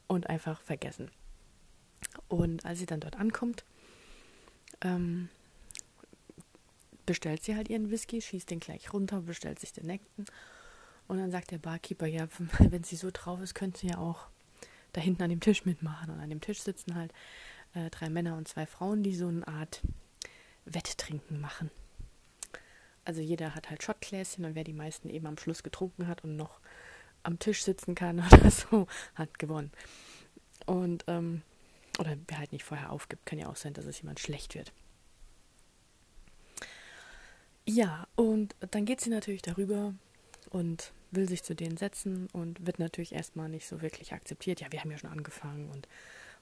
und 0.07 0.29
einfach 0.29 0.61
vergessen. 0.61 1.11
Und 2.27 2.65
als 2.65 2.79
sie 2.79 2.85
dann 2.85 2.99
dort 2.99 3.17
ankommt, 3.17 3.63
ähm, 4.81 5.29
bestellt 7.05 7.43
sie 7.43 7.55
halt 7.55 7.69
ihren 7.69 7.91
Whisky, 7.91 8.21
schießt 8.21 8.49
den 8.49 8.59
gleich 8.59 8.93
runter, 8.93 9.21
bestellt 9.21 9.59
sich 9.59 9.73
den 9.73 9.87
nächsten. 9.87 10.25
Und 11.07 11.17
dann 11.17 11.31
sagt 11.31 11.51
der 11.51 11.57
Barkeeper, 11.57 12.07
ja, 12.07 12.27
wenn 12.59 12.83
sie 12.83 12.95
so 12.95 13.09
drauf 13.11 13.41
ist, 13.41 13.53
könnte 13.53 13.79
sie 13.79 13.87
ja 13.87 13.97
auch 13.97 14.27
da 14.93 15.01
hinten 15.01 15.23
an 15.23 15.29
dem 15.29 15.41
Tisch 15.41 15.65
mitmachen. 15.65 16.09
Und 16.09 16.19
an 16.19 16.29
dem 16.29 16.41
Tisch 16.41 16.61
sitzen 16.61 16.95
halt 16.95 17.13
äh, 17.73 17.89
drei 17.89 18.09
Männer 18.09 18.37
und 18.37 18.47
zwei 18.47 18.65
Frauen, 18.65 19.03
die 19.03 19.15
so 19.15 19.27
eine 19.27 19.47
Art 19.47 19.81
Wetttrinken 20.65 21.41
machen 21.41 21.69
also 23.05 23.21
jeder 23.21 23.55
hat 23.55 23.69
halt 23.69 23.83
Schottgläschen 23.83 24.45
und 24.45 24.55
wer 24.55 24.63
die 24.63 24.73
meisten 24.73 25.09
eben 25.09 25.27
am 25.27 25.37
Schluss 25.37 25.63
getrunken 25.63 26.07
hat 26.07 26.23
und 26.23 26.35
noch 26.35 26.59
am 27.23 27.39
Tisch 27.39 27.63
sitzen 27.63 27.95
kann 27.95 28.19
oder 28.31 28.51
so, 28.51 28.87
hat 29.15 29.39
gewonnen. 29.39 29.71
Und, 30.65 31.03
ähm, 31.07 31.41
oder 31.99 32.17
wer 32.27 32.39
halt 32.39 32.51
nicht 32.51 32.63
vorher 32.63 32.91
aufgibt, 32.91 33.25
kann 33.25 33.39
ja 33.39 33.47
auch 33.47 33.55
sein, 33.55 33.73
dass 33.73 33.85
es 33.85 34.01
jemand 34.01 34.19
schlecht 34.19 34.55
wird. 34.55 34.71
Ja, 37.65 38.07
und 38.15 38.55
dann 38.71 38.85
geht 38.85 38.99
sie 38.99 39.09
natürlich 39.09 39.41
darüber 39.41 39.93
und 40.49 40.91
will 41.15 41.27
sich 41.27 41.43
zu 41.43 41.55
denen 41.55 41.77
setzen 41.77 42.27
und 42.33 42.65
wird 42.65 42.79
natürlich 42.79 43.13
erstmal 43.13 43.49
nicht 43.49 43.67
so 43.67 43.81
wirklich 43.81 44.13
akzeptiert. 44.13 44.61
Ja, 44.61 44.71
wir 44.71 44.81
haben 44.81 44.91
ja 44.91 44.97
schon 44.97 45.11
angefangen 45.11 45.69
und 45.69 45.87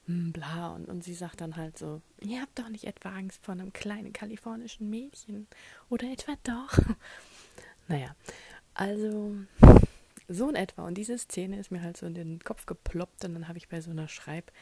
hm, 0.06 0.32
bla. 0.32 0.68
Und, 0.68 0.88
und 0.88 1.04
sie 1.04 1.14
sagt 1.14 1.40
dann 1.40 1.56
halt 1.56 1.78
so, 1.78 2.00
ihr 2.20 2.40
habt 2.40 2.58
doch 2.58 2.68
nicht 2.68 2.84
etwa 2.84 3.10
Angst 3.10 3.44
vor 3.44 3.52
einem 3.52 3.72
kleinen 3.72 4.12
kalifornischen 4.12 4.90
Mädchen. 4.90 5.46
Oder 5.88 6.10
etwa 6.10 6.34
doch. 6.42 6.78
naja, 7.88 8.14
also 8.74 9.36
so 10.28 10.48
in 10.48 10.56
etwa. 10.56 10.86
Und 10.86 10.94
diese 10.94 11.18
Szene 11.18 11.58
ist 11.58 11.70
mir 11.70 11.82
halt 11.82 11.96
so 11.96 12.06
in 12.06 12.14
den 12.14 12.40
Kopf 12.40 12.66
geploppt. 12.66 13.24
Und 13.24 13.34
dann 13.34 13.48
habe 13.48 13.58
ich 13.58 13.68
bei 13.68 13.80
so 13.80 13.90
einer 13.90 14.08
Schreib- 14.08 14.52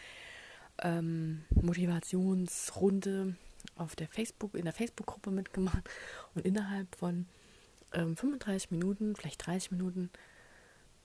ähm, 0.83 1.43
Motivationsrunde 1.51 3.35
auf 3.77 3.97
der 3.97 4.09
Facebook, 4.09 4.55
in 4.55 4.65
der 4.65 4.73
Facebook-Gruppe 4.73 5.31
mitgemacht 5.31 5.89
und 6.35 6.45
innerhalb 6.45 6.95
von 6.97 7.27
ähm, 7.93 8.17
35 8.17 8.71
Minuten, 8.71 9.17
vielleicht 9.17 9.47
30 9.47 9.73
Minuten, 9.73 10.11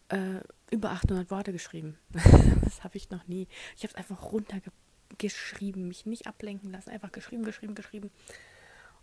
äh, 0.09 0.39
über 0.71 0.91
800 0.91 1.31
Worte 1.31 1.51
geschrieben. 1.51 1.97
das 2.63 2.83
habe 2.83 2.97
ich 2.97 3.09
noch 3.09 3.27
nie. 3.27 3.47
Ich 3.75 3.83
habe 3.83 3.93
es 3.93 3.95
einfach 3.95 4.31
runtergeschrieben, 4.31 5.87
mich 5.87 6.05
nicht 6.05 6.27
ablenken 6.27 6.71
lassen, 6.71 6.89
einfach 6.89 7.11
geschrieben, 7.11 7.43
geschrieben, 7.43 7.75
geschrieben 7.75 8.11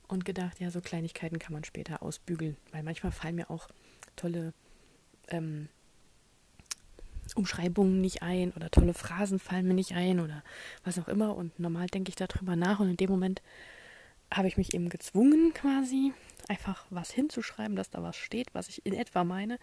und 0.09 0.25
gedacht, 0.25 0.61
ja, 0.61 0.71
so 0.71 0.81
Kleinigkeiten 0.81 1.39
kann 1.39 1.53
man 1.53 1.65
später 1.65 2.03
ausbügeln, 2.03 2.57
weil 2.71 2.83
manchmal 2.83 3.13
fallen 3.13 3.37
mir 3.37 3.51
auch 3.51 3.69
tolle 4.17 4.53
ähm, 5.29 5.69
Umschreibungen 7.35 8.01
nicht 8.01 8.23
ein 8.23 8.53
oder 8.53 8.71
tolle 8.71 8.95
Phrasen 8.95 9.39
fallen 9.39 9.67
mir 9.67 9.75
nicht 9.75 9.95
ein 9.95 10.21
oder 10.21 10.43
was 10.85 10.99
auch 10.99 11.09
immer 11.09 11.37
und 11.37 11.59
normal 11.59 11.87
denke 11.87 12.11
ich 12.11 12.17
darüber 12.17 12.57
nach 12.57 12.81
und 12.81 12.91
in 12.91 12.97
dem 12.97 13.11
Moment 13.11 13.43
habe 14.33 14.49
ich 14.49 14.57
mich 14.57 14.75
eben 14.75 14.89
gezwungen 14.89 15.53
quasi 15.55 16.13
einfach 16.49 16.87
was 16.91 17.11
hinzuschreiben, 17.11 17.77
dass 17.77 17.91
da 17.91 18.03
was 18.03 18.17
steht, 18.17 18.55
was 18.55 18.69
ich 18.69 18.85
in 18.87 18.95
etwa 18.95 19.25
meine 19.25 19.59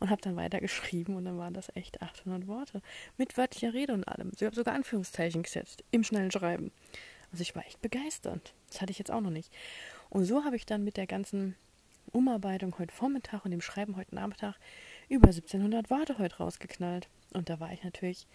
und 0.00 0.10
habe 0.10 0.20
dann 0.20 0.36
weiter 0.36 0.60
geschrieben 0.60 1.16
und 1.16 1.24
dann 1.24 1.38
waren 1.38 1.54
das 1.54 1.74
echt 1.74 2.02
800 2.02 2.46
Worte 2.46 2.82
mit 3.16 3.36
wörtlicher 3.36 3.74
Rede 3.74 3.92
und 3.92 4.06
allem. 4.06 4.32
Ich 4.34 4.42
habe 4.42 4.54
sogar 4.54 4.74
Anführungszeichen 4.74 5.42
gesetzt 5.42 5.84
im 5.90 6.04
schnellen 6.04 6.30
Schreiben. 6.30 6.72
Also 7.30 7.42
ich 7.42 7.54
war 7.54 7.66
echt 7.66 7.82
begeistert. 7.82 8.54
Das 8.68 8.80
hatte 8.80 8.90
ich 8.90 8.98
jetzt 8.98 9.10
auch 9.10 9.20
noch 9.20 9.30
nicht. 9.30 9.52
Und 10.10 10.24
so 10.24 10.44
habe 10.44 10.56
ich 10.56 10.66
dann 10.66 10.84
mit 10.84 10.96
der 10.96 11.06
ganzen 11.06 11.56
Umarbeitung 12.12 12.74
heute 12.78 12.94
Vormittag 12.94 13.44
und 13.44 13.50
dem 13.50 13.60
Schreiben 13.60 13.96
heute 13.96 14.14
Nachmittag 14.14 14.56
über 15.08 15.28
1700 15.28 15.90
Worte 15.90 16.18
heute 16.18 16.38
rausgeknallt. 16.38 17.08
Und 17.34 17.50
da 17.50 17.60
war 17.60 17.72
ich 17.72 17.84
natürlich 17.84 18.26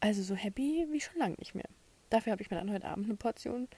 also 0.00 0.22
so 0.22 0.34
happy 0.34 0.86
wie 0.90 1.00
schon 1.00 1.18
lange 1.18 1.36
nicht 1.38 1.54
mehr. 1.54 1.68
Dafür 2.10 2.32
habe 2.32 2.42
ich 2.42 2.50
mir 2.50 2.56
dann 2.56 2.72
heute 2.72 2.86
Abend 2.86 3.06
eine 3.06 3.16
Portion 3.16 3.68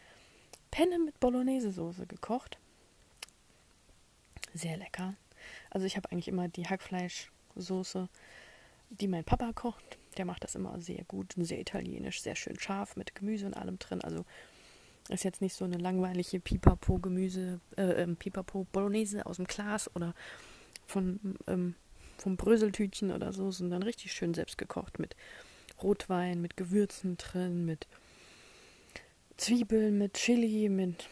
Penne 0.71 0.99
mit 0.99 1.18
Bolognese-Soße 1.18 2.07
gekocht 2.07 2.59
sehr 4.54 4.76
lecker. 4.76 5.14
Also 5.70 5.86
ich 5.86 5.96
habe 5.96 6.10
eigentlich 6.10 6.28
immer 6.28 6.48
die 6.48 6.66
Hackfleischsoße, 6.66 8.08
die 8.90 9.08
mein 9.08 9.24
Papa 9.24 9.52
kocht. 9.52 9.98
Der 10.16 10.24
macht 10.24 10.44
das 10.44 10.54
immer 10.54 10.80
sehr 10.80 11.04
gut, 11.04 11.34
sehr 11.36 11.60
italienisch, 11.60 12.22
sehr 12.22 12.34
schön 12.34 12.58
scharf 12.58 12.96
mit 12.96 13.14
Gemüse 13.14 13.46
und 13.46 13.54
allem 13.54 13.78
drin. 13.78 14.02
Also 14.02 14.24
ist 15.08 15.24
jetzt 15.24 15.40
nicht 15.40 15.54
so 15.54 15.64
eine 15.64 15.78
langweilige 15.78 16.40
Pipapo-Gemüse, 16.40 17.60
äh, 17.76 18.02
ähm, 18.02 18.16
Pipapo-Bolognese 18.16 19.26
aus 19.26 19.36
dem 19.36 19.46
Glas 19.46 19.94
oder 19.94 20.14
von, 20.86 21.36
ähm, 21.46 21.74
vom 22.18 22.36
Bröseltütchen 22.36 23.12
oder 23.12 23.32
so, 23.32 23.50
sondern 23.50 23.82
richtig 23.82 24.12
schön 24.12 24.34
selbst 24.34 24.58
gekocht 24.58 24.98
mit 24.98 25.16
Rotwein, 25.82 26.40
mit 26.40 26.56
Gewürzen 26.56 27.16
drin, 27.16 27.64
mit 27.64 27.86
Zwiebeln, 29.36 29.98
mit 29.98 30.14
Chili, 30.14 30.68
mit 30.68 31.08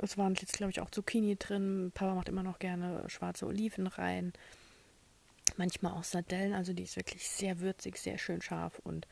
es 0.00 0.16
waren 0.18 0.34
jetzt, 0.34 0.54
glaube 0.54 0.70
ich, 0.70 0.80
auch 0.80 0.90
Zucchini 0.90 1.36
drin. 1.36 1.92
Papa 1.94 2.14
macht 2.14 2.28
immer 2.28 2.42
noch 2.42 2.58
gerne 2.58 3.04
schwarze 3.08 3.46
Oliven 3.46 3.86
rein. 3.86 4.32
Manchmal 5.56 5.92
auch 5.92 6.04
Sardellen. 6.04 6.54
Also 6.54 6.72
die 6.72 6.84
ist 6.84 6.96
wirklich 6.96 7.28
sehr 7.28 7.60
würzig, 7.60 7.98
sehr 7.98 8.18
schön 8.18 8.42
scharf. 8.42 8.80
Und 8.84 9.06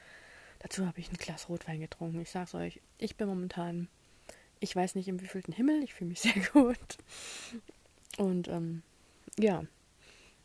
dazu 0.60 0.86
habe 0.86 1.00
ich 1.00 1.10
ein 1.10 1.16
Glas 1.16 1.48
Rotwein 1.48 1.80
getrunken. 1.80 2.20
Ich 2.20 2.30
sag's 2.30 2.54
euch, 2.54 2.80
ich 2.98 3.16
bin 3.16 3.28
momentan, 3.28 3.88
ich 4.58 4.74
weiß 4.74 4.94
nicht 4.94 5.08
im 5.08 5.20
wievielten 5.20 5.52
Himmel. 5.52 5.82
Ich 5.82 5.94
fühle 5.94 6.08
mich 6.08 6.20
sehr 6.22 6.40
gut. 6.52 6.78
Und 8.16 8.48
ähm, 8.48 8.82
ja, 9.38 9.64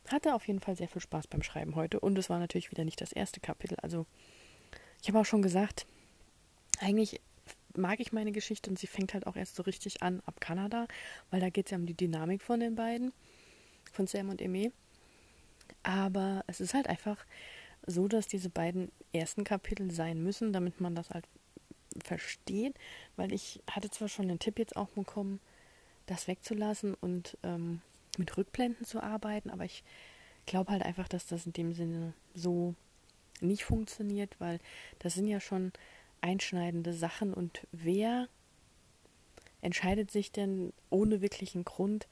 hatte 0.08 0.36
auf 0.36 0.48
jeden 0.48 0.60
Fall 0.60 0.75
sehr 0.75 0.88
viel 0.88 1.01
Spaß 1.01 1.27
beim 1.27 1.44
Schreiben 1.44 1.75
heute. 1.75 2.00
Und 2.00 2.18
es 2.18 2.30
war 2.30 2.39
natürlich 2.39 2.72
wieder 2.72 2.86
nicht 2.86 3.01
das 3.01 3.12
erste 3.12 3.39
Kapitel. 3.39 3.77
Also 3.82 4.06
ich 5.01 5.08
habe 5.08 5.20
auch 5.20 5.25
schon 5.25 5.42
gesagt, 5.42 5.86
eigentlich 6.80 7.22
mag 7.77 8.00
ich 8.00 8.12
meine 8.12 8.32
Geschichte 8.32 8.70
und 8.70 8.79
sie 8.79 8.88
fängt 8.88 9.13
halt 9.13 9.27
auch 9.27 9.36
erst 9.36 9.55
so 9.55 9.63
richtig 9.63 10.03
an 10.03 10.22
ab 10.25 10.39
Kanada, 10.39 10.88
weil 11.32 11.39
da 11.39 11.50
geht 11.50 11.67
es 11.67 11.72
ja 11.72 11.77
um 11.77 11.86
die 11.86 11.94
Dynamik 11.94 12.41
von 12.41 12.60
den 12.60 12.75
beiden, 12.75 13.13
von 13.91 14.08
Sam 14.08 14.29
und 14.29 14.41
Eme. 14.41 14.72
Aber 15.84 16.44
es 16.48 16.62
ist 16.62 16.74
halt 16.74 16.88
einfach 16.88 17.25
so, 17.86 18.08
dass 18.08 18.27
diese 18.27 18.50
beiden 18.50 18.91
ersten 19.13 19.44
Kapitel 19.44 19.91
sein 19.91 20.22
müssen, 20.22 20.53
damit 20.53 20.82
man 20.82 20.96
das 20.96 21.10
halt 21.10 21.25
versteht, 22.03 22.75
weil 23.15 23.32
ich 23.32 23.62
hatte 23.70 23.89
zwar 23.89 24.10
schon 24.10 24.27
den 24.27 24.39
Tipp 24.39 24.60
jetzt 24.60 24.75
auch 24.75 24.89
bekommen, 24.89 25.39
das 26.08 26.27
wegzulassen 26.27 26.94
und 26.94 27.38
ähm, 27.44 27.82
mit 28.17 28.36
Rückblenden 28.38 28.86
zu 28.86 29.01
arbeiten, 29.01 29.50
aber 29.50 29.65
ich 29.65 29.84
glaube 30.46 30.72
halt 30.72 30.84
einfach, 30.84 31.08
dass 31.08 31.25
das 31.25 31.46
in 31.46 31.53
dem 31.53 31.74
Sinne 31.74 32.13
so 32.34 32.75
nicht 33.41 33.63
funktioniert, 33.63 34.36
weil 34.39 34.60
das 35.00 35.13
sind 35.13 35.27
ja 35.27 35.39
schon 35.39 35.72
einschneidende 36.22 36.94
Sachen 36.94 37.34
und 37.34 37.68
wer 37.72 38.28
entscheidet 39.62 40.12
sich 40.12 40.32
denn 40.32 40.74
ohne 40.90 41.22
wirklichen 41.22 41.64
Grund 41.64 42.08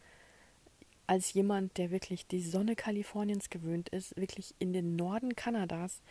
als 1.06 1.34
jemand, 1.34 1.78
der 1.78 1.92
wirklich 1.92 2.28
die 2.28 2.42
Sonne 2.42 2.76
Kaliforniens 2.76 3.50
gewöhnt 3.50 3.90
ist, 3.90 4.16
wirklich 4.16 4.56
in 4.60 4.74
den 4.74 4.96
Norden 4.96 5.36
Kanadas 5.36 6.02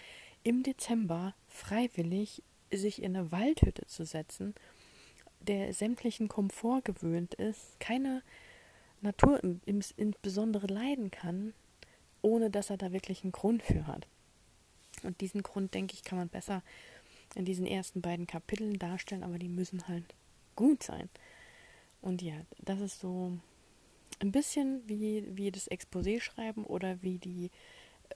im 0.44 0.62
Dezember 0.62 1.34
freiwillig 1.48 2.42
sich 2.72 3.02
in 3.02 3.16
eine 3.16 3.32
Waldhütte 3.32 3.86
zu 3.86 4.04
setzen, 4.04 4.54
der 5.40 5.74
sämtlichen 5.74 6.28
Komfort 6.28 6.82
gewöhnt 6.84 7.34
ist, 7.34 7.78
keine 7.80 8.22
Natur 9.00 9.40
insbesondere 9.96 10.66
leiden 10.66 11.10
kann, 11.10 11.54
ohne 12.22 12.50
dass 12.50 12.70
er 12.70 12.76
da 12.76 12.92
wirklich 12.92 13.24
einen 13.24 13.32
Grund 13.32 13.62
für 13.62 13.86
hat. 13.86 14.06
Und 15.02 15.20
diesen 15.20 15.42
Grund, 15.42 15.74
denke 15.74 15.94
ich, 15.94 16.04
kann 16.04 16.18
man 16.18 16.28
besser 16.28 16.62
in 17.34 17.44
diesen 17.44 17.66
ersten 17.66 18.00
beiden 18.00 18.26
Kapiteln 18.26 18.78
darstellen, 18.78 19.22
aber 19.22 19.38
die 19.38 19.48
müssen 19.48 19.88
halt 19.88 20.04
gut 20.56 20.82
sein. 20.82 21.08
Und 22.00 22.22
ja, 22.22 22.34
das 22.58 22.80
ist 22.80 23.00
so 23.00 23.32
ein 24.20 24.32
bisschen 24.32 24.82
wie, 24.86 25.26
wie 25.36 25.50
das 25.50 25.70
Exposé 25.70 26.20
schreiben 26.20 26.64
oder 26.64 27.02
wie 27.02 27.18
die 27.18 27.50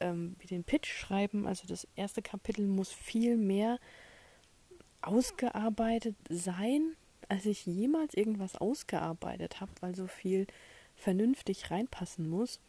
ähm, 0.00 0.36
wie 0.38 0.46
den 0.46 0.64
Pitch 0.64 0.92
schreiben. 0.92 1.46
Also 1.46 1.66
das 1.66 1.86
erste 1.96 2.22
Kapitel 2.22 2.66
muss 2.66 2.90
viel 2.92 3.36
mehr 3.36 3.78
ausgearbeitet 5.02 6.16
sein, 6.28 6.96
als 7.28 7.46
ich 7.46 7.66
jemals 7.66 8.14
irgendwas 8.14 8.56
ausgearbeitet 8.56 9.60
habe, 9.60 9.72
weil 9.80 9.94
so 9.94 10.06
viel 10.06 10.46
vernünftig 10.94 11.70
reinpassen 11.70 12.28
muss, 12.28 12.60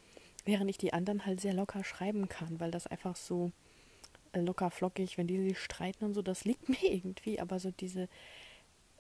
während 0.45 0.69
ich 0.69 0.77
die 0.77 0.93
anderen 0.93 1.25
halt 1.25 1.41
sehr 1.41 1.53
locker 1.53 1.83
schreiben 1.83 2.27
kann, 2.27 2.59
weil 2.59 2.71
das 2.71 2.87
einfach 2.87 3.15
so 3.15 3.51
locker 4.41 4.71
flockig, 4.71 5.17
wenn 5.17 5.27
die 5.27 5.41
sich 5.41 5.59
streiten 5.59 6.05
und 6.05 6.13
so, 6.13 6.21
das 6.21 6.45
liegt 6.45 6.69
mir 6.69 6.91
irgendwie. 6.91 7.39
Aber 7.39 7.59
so 7.59 7.71
diese 7.71 8.03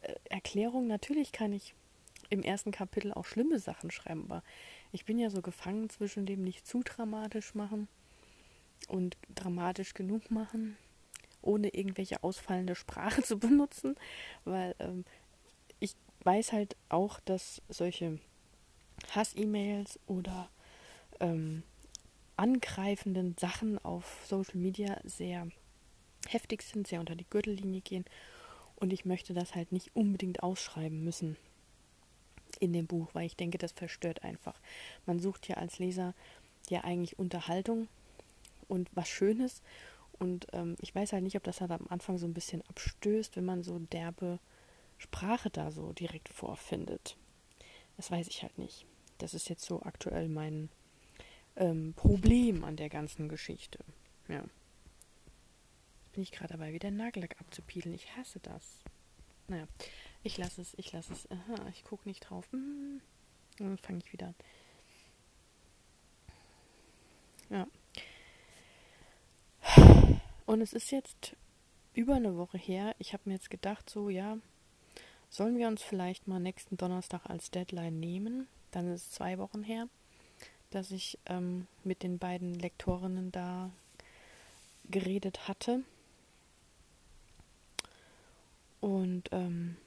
äh, 0.01 0.13
Erklärung, 0.29 0.87
natürlich 0.87 1.31
kann 1.31 1.53
ich 1.53 1.75
im 2.29 2.41
ersten 2.43 2.71
Kapitel 2.71 3.13
auch 3.13 3.25
schlimme 3.25 3.59
Sachen 3.59 3.91
schreiben, 3.91 4.25
aber 4.25 4.43
ich 4.91 5.05
bin 5.05 5.17
ja 5.17 5.29
so 5.29 5.41
gefangen 5.41 5.89
zwischen 5.89 6.25
dem 6.25 6.43
nicht 6.43 6.67
zu 6.67 6.81
dramatisch 6.83 7.55
machen 7.55 7.87
und 8.87 9.17
dramatisch 9.33 9.93
genug 9.93 10.29
machen, 10.29 10.77
ohne 11.41 11.69
irgendwelche 11.69 12.23
ausfallende 12.23 12.75
Sprache 12.75 13.21
zu 13.23 13.39
benutzen, 13.39 13.95
weil 14.45 14.75
ähm, 14.79 15.05
ich 15.79 15.95
weiß 16.23 16.51
halt 16.51 16.75
auch, 16.89 17.19
dass 17.21 17.61
solche 17.69 18.19
Hass-E-Mails 19.11 19.99
oder 20.07 20.49
ähm, 21.19 21.63
angreifenden 22.37 23.35
Sachen 23.37 23.77
auf 23.83 24.23
Social 24.25 24.57
Media 24.57 24.99
sehr 25.03 25.47
heftig 26.27 26.63
sind, 26.63 26.87
sehr 26.87 26.99
unter 26.99 27.15
die 27.15 27.29
Gürtellinie 27.29 27.81
gehen. 27.81 28.05
Und 28.75 28.93
ich 28.93 29.05
möchte 29.05 29.33
das 29.33 29.55
halt 29.55 29.71
nicht 29.71 29.95
unbedingt 29.95 30.43
ausschreiben 30.43 31.03
müssen 31.03 31.35
in 32.59 32.73
dem 32.73 32.87
Buch, 32.87 33.09
weil 33.13 33.25
ich 33.25 33.35
denke, 33.35 33.57
das 33.57 33.71
verstört 33.71 34.23
einfach. 34.23 34.59
Man 35.05 35.19
sucht 35.19 35.47
ja 35.47 35.57
als 35.57 35.79
Leser 35.79 36.13
ja 36.69 36.83
eigentlich 36.83 37.19
Unterhaltung 37.19 37.87
und 38.67 38.89
was 38.93 39.07
Schönes. 39.07 39.61
Und 40.19 40.47
ähm, 40.53 40.75
ich 40.81 40.93
weiß 40.93 41.13
halt 41.13 41.23
nicht, 41.23 41.37
ob 41.37 41.43
das 41.43 41.61
halt 41.61 41.71
am 41.71 41.87
Anfang 41.89 42.17
so 42.17 42.25
ein 42.25 42.33
bisschen 42.33 42.63
abstößt, 42.69 43.35
wenn 43.35 43.45
man 43.45 43.63
so 43.63 43.79
derbe 43.79 44.39
Sprache 44.97 45.49
da 45.49 45.71
so 45.71 45.93
direkt 45.93 46.29
vorfindet. 46.29 47.15
Das 47.97 48.11
weiß 48.11 48.27
ich 48.27 48.41
halt 48.41 48.57
nicht. 48.57 48.85
Das 49.19 49.33
ist 49.33 49.49
jetzt 49.49 49.65
so 49.65 49.81
aktuell 49.83 50.27
mein 50.27 50.69
ähm, 51.57 51.93
Problem 51.95 52.63
an 52.63 52.77
der 52.77 52.89
ganzen 52.89 53.27
Geschichte. 53.29 53.79
Ja. 54.27 54.43
Jetzt 56.03 56.13
bin 56.13 56.23
ich 56.23 56.31
gerade 56.31 56.53
dabei, 56.53 56.73
wieder 56.73 56.91
Nagellack 56.91 57.39
abzupielen. 57.39 57.93
Ich 57.93 58.15
hasse 58.15 58.39
das. 58.39 58.79
Naja, 59.47 59.67
ich 60.23 60.37
lasse 60.37 60.61
es, 60.61 60.73
ich 60.77 60.91
lasse 60.91 61.13
es. 61.13 61.29
Aha, 61.31 61.67
ich 61.73 61.83
gucke 61.83 62.07
nicht 62.07 62.21
drauf. 62.21 62.47
Hm. 62.51 63.01
Dann 63.57 63.77
fange 63.77 63.99
ich 63.99 64.13
wieder 64.13 64.27
an. 64.27 64.35
Ja. 67.49 67.67
Und 70.45 70.61
es 70.61 70.73
ist 70.73 70.91
jetzt 70.91 71.35
über 71.93 72.15
eine 72.15 72.37
Woche 72.37 72.57
her. 72.57 72.95
Ich 72.99 73.13
habe 73.13 73.23
mir 73.25 73.33
jetzt 73.33 73.49
gedacht, 73.49 73.89
so, 73.89 74.09
ja, 74.09 74.37
sollen 75.29 75.57
wir 75.57 75.67
uns 75.67 75.81
vielleicht 75.81 76.27
mal 76.27 76.39
nächsten 76.39 76.77
Donnerstag 76.77 77.25
als 77.25 77.49
Deadline 77.51 77.99
nehmen? 77.99 78.47
Dann 78.71 78.91
ist 78.93 79.07
es 79.07 79.11
zwei 79.11 79.37
Wochen 79.39 79.63
her 79.63 79.87
dass 80.69 80.91
ich 80.91 81.17
ähm, 81.25 81.67
mit 81.83 82.03
den 82.03 82.19
beiden 82.19 82.53
Lektorinnen 82.55 83.31
da 83.31 83.71
geredet 84.89 85.47
hatte. 85.47 85.83
Und 88.79 89.29
ähm, 89.31 89.77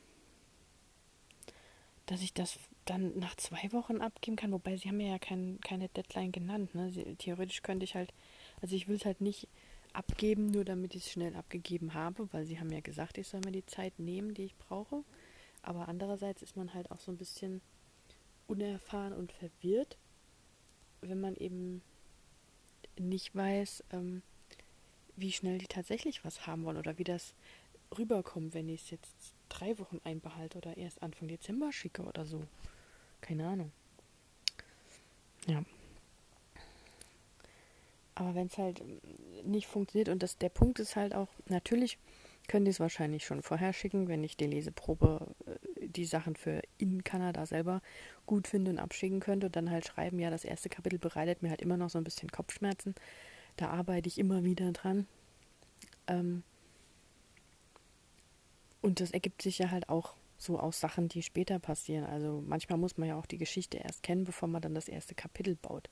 dass 2.06 2.22
ich 2.22 2.34
das 2.34 2.58
dann 2.86 3.18
nach 3.18 3.36
zwei 3.36 3.72
Wochen 3.72 4.00
abgeben 4.00 4.36
kann, 4.36 4.52
wobei 4.52 4.76
sie 4.76 4.88
haben 4.88 4.96
mir 4.96 5.10
ja 5.10 5.18
kein, 5.18 5.60
keine 5.62 5.88
Deadline 5.88 6.32
genannt. 6.32 6.74
Ne? 6.74 6.90
Sie, 6.90 7.04
theoretisch 7.16 7.62
könnte 7.62 7.84
ich 7.84 7.94
halt, 7.94 8.12
also 8.60 8.74
ich 8.74 8.88
will 8.88 8.96
es 8.96 9.04
halt 9.04 9.20
nicht 9.20 9.46
abgeben, 9.92 10.46
nur 10.46 10.64
damit 10.64 10.94
ich 10.94 11.06
es 11.06 11.12
schnell 11.12 11.36
abgegeben 11.36 11.94
habe, 11.94 12.28
weil 12.32 12.46
sie 12.46 12.58
haben 12.58 12.70
ja 12.70 12.80
gesagt, 12.80 13.18
ich 13.18 13.28
soll 13.28 13.40
mir 13.44 13.52
die 13.52 13.66
Zeit 13.66 13.98
nehmen, 13.98 14.34
die 14.34 14.44
ich 14.44 14.56
brauche. 14.56 15.04
Aber 15.62 15.88
andererseits 15.88 16.42
ist 16.42 16.56
man 16.56 16.74
halt 16.74 16.90
auch 16.90 17.00
so 17.00 17.12
ein 17.12 17.18
bisschen 17.18 17.60
unerfahren 18.48 19.12
und 19.12 19.32
verwirrt 19.32 19.96
wenn 21.02 21.20
man 21.20 21.36
eben 21.36 21.82
nicht 22.98 23.34
weiß, 23.34 23.84
ähm, 23.92 24.22
wie 25.16 25.32
schnell 25.32 25.58
die 25.58 25.66
tatsächlich 25.66 26.24
was 26.24 26.46
haben 26.46 26.64
wollen 26.64 26.76
oder 26.76 26.98
wie 26.98 27.04
das 27.04 27.34
rüberkommt, 27.96 28.54
wenn 28.54 28.68
ich 28.68 28.82
es 28.84 28.90
jetzt 28.90 29.34
drei 29.48 29.78
Wochen 29.78 30.00
einbehalte 30.04 30.58
oder 30.58 30.76
erst 30.76 31.02
Anfang 31.02 31.28
Dezember 31.28 31.72
schicke 31.72 32.02
oder 32.02 32.24
so. 32.24 32.42
Keine 33.20 33.48
Ahnung. 33.48 33.72
Ja. 35.46 35.64
Aber 38.14 38.34
wenn 38.34 38.46
es 38.46 38.58
halt 38.58 38.82
nicht 39.44 39.66
funktioniert 39.66 40.08
und 40.08 40.22
das, 40.22 40.36
der 40.36 40.50
Punkt 40.50 40.78
ist 40.78 40.96
halt 40.96 41.14
auch, 41.14 41.28
natürlich 41.46 41.98
können 42.48 42.64
die 42.64 42.70
es 42.70 42.80
wahrscheinlich 42.80 43.24
schon 43.24 43.42
vorher 43.42 43.72
schicken, 43.72 44.08
wenn 44.08 44.24
ich 44.24 44.36
die 44.36 44.46
Leseprobe, 44.46 45.34
äh, 45.46 45.86
die 45.86 46.04
Sachen 46.04 46.36
für 46.36 46.59
in 46.80 47.04
Kanada 47.04 47.46
selber 47.46 47.82
gut 48.26 48.48
finde 48.48 48.70
und 48.70 48.78
abschicken 48.78 49.20
könnte 49.20 49.46
und 49.46 49.56
dann 49.56 49.70
halt 49.70 49.86
schreiben, 49.86 50.18
ja, 50.18 50.30
das 50.30 50.44
erste 50.44 50.68
Kapitel 50.68 50.98
bereitet 50.98 51.42
mir 51.42 51.50
halt 51.50 51.62
immer 51.62 51.76
noch 51.76 51.90
so 51.90 51.98
ein 51.98 52.04
bisschen 52.04 52.30
Kopfschmerzen. 52.30 52.94
Da 53.56 53.68
arbeite 53.68 54.08
ich 54.08 54.18
immer 54.18 54.44
wieder 54.44 54.72
dran. 54.72 55.06
Ähm 56.06 56.42
und 58.82 59.00
das 59.00 59.10
ergibt 59.10 59.42
sich 59.42 59.58
ja 59.58 59.70
halt 59.70 59.88
auch 59.88 60.14
so 60.38 60.58
aus 60.58 60.80
Sachen, 60.80 61.08
die 61.08 61.22
später 61.22 61.58
passieren. 61.58 62.04
Also 62.04 62.42
manchmal 62.46 62.78
muss 62.78 62.96
man 62.96 63.08
ja 63.08 63.16
auch 63.16 63.26
die 63.26 63.38
Geschichte 63.38 63.76
erst 63.76 64.02
kennen, 64.02 64.24
bevor 64.24 64.48
man 64.48 64.62
dann 64.62 64.74
das 64.74 64.88
erste 64.88 65.14
Kapitel 65.14 65.56
baut. 65.56 65.90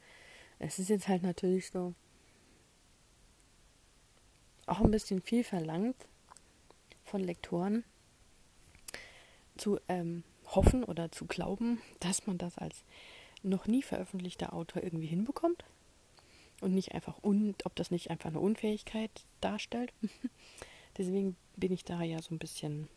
Es 0.59 0.78
ist 0.78 0.88
jetzt 0.88 1.07
halt 1.07 1.23
natürlich 1.23 1.71
so 1.71 1.95
auch 4.66 4.80
ein 4.80 4.90
bisschen 4.90 5.21
viel 5.21 5.45
verlangt 5.45 5.97
von 7.04 7.23
Lektoren 7.23 7.85
zu 9.57 9.78
ähm, 9.88 10.25
hoffen 10.55 10.85
oder 10.85 11.11
zu 11.11 11.26
glauben, 11.26 11.81
dass 12.00 12.26
man 12.26 12.38
das 12.38 12.59
als 12.59 12.85
noch 13.43 13.67
nie 13.67 13.83
veröffentlichter 13.83 14.52
Autor 14.52 14.83
irgendwie 14.83 15.07
hinbekommt 15.07 15.64
und 16.61 16.75
nicht 16.75 16.93
einfach 16.93 17.23
un 17.23 17.55
ob 17.64 17.75
das 17.76 17.90
nicht 17.90 18.11
einfach 18.11 18.31
eine 18.31 18.40
Unfähigkeit 18.40 19.11
darstellt. 19.40 19.93
Deswegen 20.99 21.37
bin 21.57 21.73
ich 21.73 21.85
da 21.85 22.02
ja 22.02 22.21
so 22.21 22.35
ein 22.35 22.38
bisschen 22.38 22.88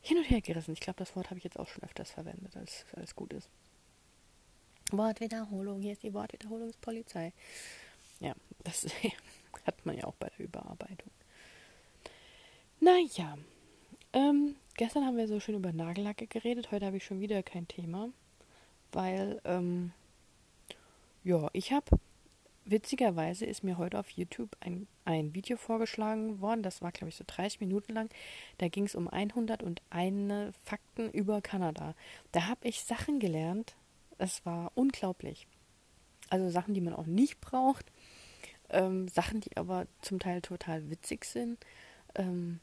hin 0.00 0.18
und 0.18 0.24
her 0.24 0.40
gerissen. 0.40 0.72
Ich 0.72 0.80
glaube, 0.80 0.98
das 0.98 1.16
Wort 1.16 1.30
habe 1.30 1.38
ich 1.38 1.44
jetzt 1.44 1.58
auch 1.58 1.68
schon 1.68 1.84
öfters 1.84 2.10
verwendet, 2.10 2.56
als 2.56 2.84
alles 2.94 3.14
gut 3.14 3.32
ist. 3.32 3.48
Wortwiederholung, 4.90 5.80
hier 5.80 5.92
ist 5.92 6.02
die 6.02 6.12
Wortwiederholungspolizei. 6.12 7.32
Ja, 8.20 8.34
das 8.64 8.86
hat 9.66 9.86
man 9.86 9.96
ja 9.96 10.04
auch 10.04 10.14
bei 10.16 10.28
der 10.36 10.44
Überarbeitung. 10.44 11.10
Naja, 12.80 13.38
ähm, 14.12 14.56
gestern 14.76 15.04
haben 15.04 15.16
wir 15.16 15.28
so 15.28 15.40
schön 15.40 15.54
über 15.54 15.72
Nagellacke 15.72 16.26
geredet, 16.26 16.70
heute 16.70 16.86
habe 16.86 16.96
ich 16.96 17.04
schon 17.04 17.20
wieder 17.20 17.42
kein 17.42 17.68
Thema, 17.68 18.08
weil, 18.92 19.40
ähm, 19.44 19.92
ja, 21.24 21.48
ich 21.52 21.72
habe, 21.72 21.98
witzigerweise 22.64 23.44
ist 23.44 23.64
mir 23.64 23.78
heute 23.78 23.98
auf 23.98 24.10
YouTube 24.10 24.56
ein, 24.60 24.86
ein 25.04 25.34
Video 25.34 25.56
vorgeschlagen 25.56 26.40
worden, 26.40 26.62
das 26.62 26.82
war, 26.82 26.92
glaube 26.92 27.10
ich, 27.10 27.16
so 27.16 27.24
30 27.26 27.60
Minuten 27.60 27.92
lang, 27.92 28.08
da 28.58 28.68
ging 28.68 28.84
es 28.84 28.94
um 28.94 29.08
101 29.08 30.54
Fakten 30.64 31.10
über 31.10 31.40
Kanada. 31.42 31.94
Da 32.32 32.48
habe 32.48 32.68
ich 32.68 32.82
Sachen 32.82 33.18
gelernt, 33.18 33.76
es 34.18 34.44
war 34.46 34.72
unglaublich. 34.74 35.46
Also 36.30 36.48
Sachen, 36.50 36.74
die 36.74 36.80
man 36.80 36.94
auch 36.94 37.06
nicht 37.06 37.40
braucht, 37.40 37.86
ähm, 38.70 39.08
Sachen, 39.08 39.40
die 39.40 39.56
aber 39.56 39.86
zum 40.00 40.18
Teil 40.18 40.40
total 40.40 40.88
witzig 40.88 41.24
sind. 41.24 41.58
Ähm, 42.14 42.60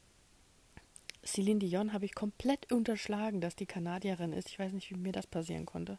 Celine 1.34 1.60
Dion 1.60 1.94
habe 1.94 2.06
ich 2.06 2.16
komplett 2.16 2.72
unterschlagen, 2.72 3.42
dass 3.42 3.56
die 3.56 3.66
Kanadierin 3.66 4.34
ist. 4.34 4.50
Ich 4.50 4.60
weiß 4.60 4.74
nicht, 4.74 4.90
wie 4.90 4.96
mir 4.96 5.12
das 5.12 5.28
passieren 5.28 5.66
konnte. 5.66 5.98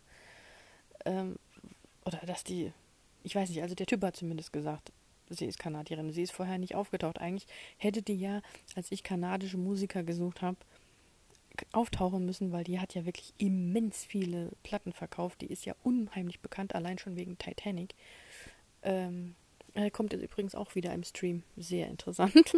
Ähm, 1.05 1.37
oder 2.05 2.19
dass 2.27 2.45
die, 2.45 2.73
ich 3.23 3.35
weiß 3.35 3.49
nicht, 3.49 3.63
also 3.63 3.75
der 3.75 3.87
Typ 3.87 4.03
hat 4.03 4.17
zumindest 4.17 4.53
gesagt, 4.53 4.93
sie 5.29 5.47
ist 5.47 5.59
Kanadierin. 5.59 6.13
Sie 6.13 6.23
ist 6.23 6.33
vorher 6.33 6.59
nicht 6.59 6.75
aufgetaucht. 6.75 7.19
Eigentlich 7.19 7.47
hätte 7.79 8.03
die 8.03 8.19
ja, 8.19 8.43
als 8.75 8.91
ich 8.93 9.03
kanadische 9.03 9.57
Musiker 9.59 10.03
gesucht 10.03 10.43
habe, 10.43 10.57
auftauchen 11.73 12.25
müssen, 12.25 12.53
weil 12.53 12.65
die 12.65 12.81
hat 12.81 12.95
ja 12.95 13.05
wirklich 13.05 13.35
immens 13.39 14.05
viele 14.05 14.51
Platten 14.63 14.93
verkauft. 14.93 15.41
Die 15.41 15.47
ist 15.47 15.65
ja 15.65 15.75
unheimlich 15.83 16.41
bekannt, 16.41 16.75
allein 16.75 16.99
schon 16.99 17.17
wegen 17.17 17.39
Titanic. 17.39 17.95
Ähm, 18.83 19.35
er 19.75 19.91
kommt 19.91 20.13
jetzt 20.13 20.23
übrigens 20.23 20.55
auch 20.55 20.75
wieder 20.75 20.93
im 20.93 21.03
Stream. 21.05 21.43
Sehr 21.57 21.89
interessant. 21.89 22.57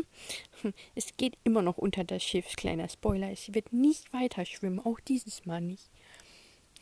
es 0.95 1.17
geht 1.17 1.37
immer 1.45 1.63
noch 1.63 1.79
unter 1.79 2.05
das 2.05 2.23
Schiff. 2.23 2.57
Kleiner 2.57 2.89
Spoiler. 2.89 3.31
Es 3.31 3.55
wird 3.55 3.73
nicht 3.73 4.13
weiter 4.13 4.45
schwimmen. 4.45 4.81
Auch 4.81 5.01
dieses 5.01 5.47
Mal 5.47 5.61
nicht. 5.61 5.91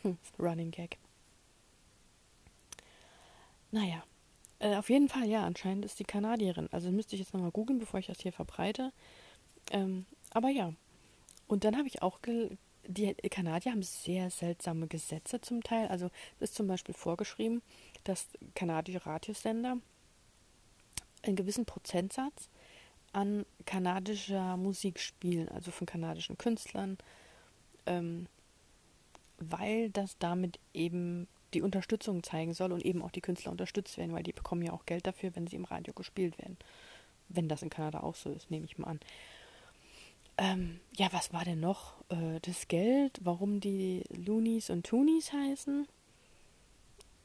Hm, 0.03 0.19
Running 0.39 0.71
Gag. 0.71 0.99
Naja. 3.71 4.03
Äh, 4.59 4.77
auf 4.77 4.91
jeden 4.91 5.09
Fall, 5.09 5.29
ja, 5.29 5.45
anscheinend 5.45 5.85
ist 5.85 5.99
die 5.99 6.05
Kanadierin. 6.05 6.69
Also 6.73 6.91
müsste 6.91 7.17
ich 7.17 7.21
jetzt 7.21 7.35
nochmal 7.35 7.51
googeln, 7.51 7.79
bevor 7.79 8.01
ich 8.01 8.07
das 8.07 8.21
hier 8.21 8.33
verbreite. 8.33 8.93
Ähm, 9.71 10.07
aber 10.31 10.49
ja. 10.51 10.73
Und 11.47 11.65
dann 11.65 11.77
habe 11.77 11.89
ich 11.89 12.03
auch 12.03 12.21
die 12.87 13.15
Kanadier 13.15 13.73
haben 13.73 13.83
sehr 13.83 14.31
seltsame 14.31 14.87
Gesetze 14.87 15.41
zum 15.41 15.63
Teil. 15.63 15.89
Also 15.89 16.11
ist 16.39 16.55
zum 16.55 16.67
Beispiel 16.67 16.95
vorgeschrieben, 16.95 17.63
dass 18.05 18.29
kanadische 18.55 19.05
Radiosender 19.05 19.77
einen 21.23 21.37
gewissen 21.37 21.65
Prozentsatz 21.65 22.49
an 23.13 23.45
kanadischer 23.67 24.57
Musik 24.57 25.01
spielen, 25.01 25.49
also 25.49 25.71
von 25.71 25.87
kanadischen 25.87 26.39
Künstlern, 26.39 26.99
ähm, 27.87 28.27
weil 29.39 29.91
das 29.91 30.17
damit 30.19 30.59
eben 30.75 31.27
die 31.55 31.63
Unterstützung 31.63 32.23
zeigen 32.23 32.55
soll 32.55 32.73
und 32.73 32.85
eben 32.85 33.03
auch 33.03 33.11
die 33.11 33.21
Künstler 33.21 33.51
unterstützt 33.51 33.99
werden, 33.99 34.13
weil 34.13 34.23
die 34.23 34.33
bekommen 34.33 34.63
ja 34.63 34.73
auch 34.73 34.87
Geld 34.87 35.07
dafür, 35.07 35.35
wenn 35.35 35.47
sie 35.47 35.57
im 35.57 35.65
Radio 35.65 35.93
gespielt 35.93 36.39
werden. 36.39 36.57
Wenn 37.29 37.49
das 37.49 37.63
in 37.63 37.71
Kanada 37.71 38.01
auch 38.01 38.15
so 38.15 38.31
ist, 38.31 38.51
nehme 38.51 38.67
ich 38.67 38.79
mal 38.79 38.89
an. 38.89 39.01
Ähm, 40.39 40.81
ja, 40.97 41.09
was 41.13 41.33
war 41.33 41.45
denn 41.45 41.61
noch? 41.61 41.95
Äh, 42.09 42.41
das 42.43 42.69
Geld, 42.69 43.19
warum 43.23 43.61
die 43.61 44.05
Loonies 44.11 44.71
und 44.71 44.87
Toonies 44.87 45.33
heißen. 45.33 45.87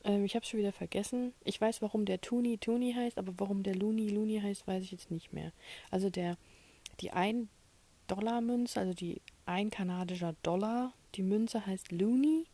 Ähm, 0.05 0.23
ich 0.23 0.35
habe 0.35 0.45
schon 0.45 0.59
wieder 0.59 0.71
vergessen. 0.71 1.33
Ich 1.43 1.59
weiß, 1.59 1.81
warum 1.81 2.05
der 2.05 2.21
Tuni 2.21 2.57
Tuni 2.57 2.93
heißt, 2.93 3.17
aber 3.17 3.33
warum 3.37 3.63
der 3.63 3.75
Looney 3.75 4.07
Looney 4.07 4.39
heißt, 4.39 4.65
weiß 4.65 4.83
ich 4.83 4.91
jetzt 4.91 5.11
nicht 5.11 5.33
mehr. 5.33 5.51
Also 5.91 6.09
der, 6.09 6.37
die 7.01 7.11
1 7.11 7.49
Dollar 8.07 8.39
Münze, 8.39 8.79
also 8.79 8.93
die 8.93 9.21
ein 9.45 9.71
kanadischer 9.71 10.35
Dollar, 10.43 10.93
die 11.15 11.23
Münze 11.23 11.65
heißt 11.65 11.91
Looney 11.91 12.45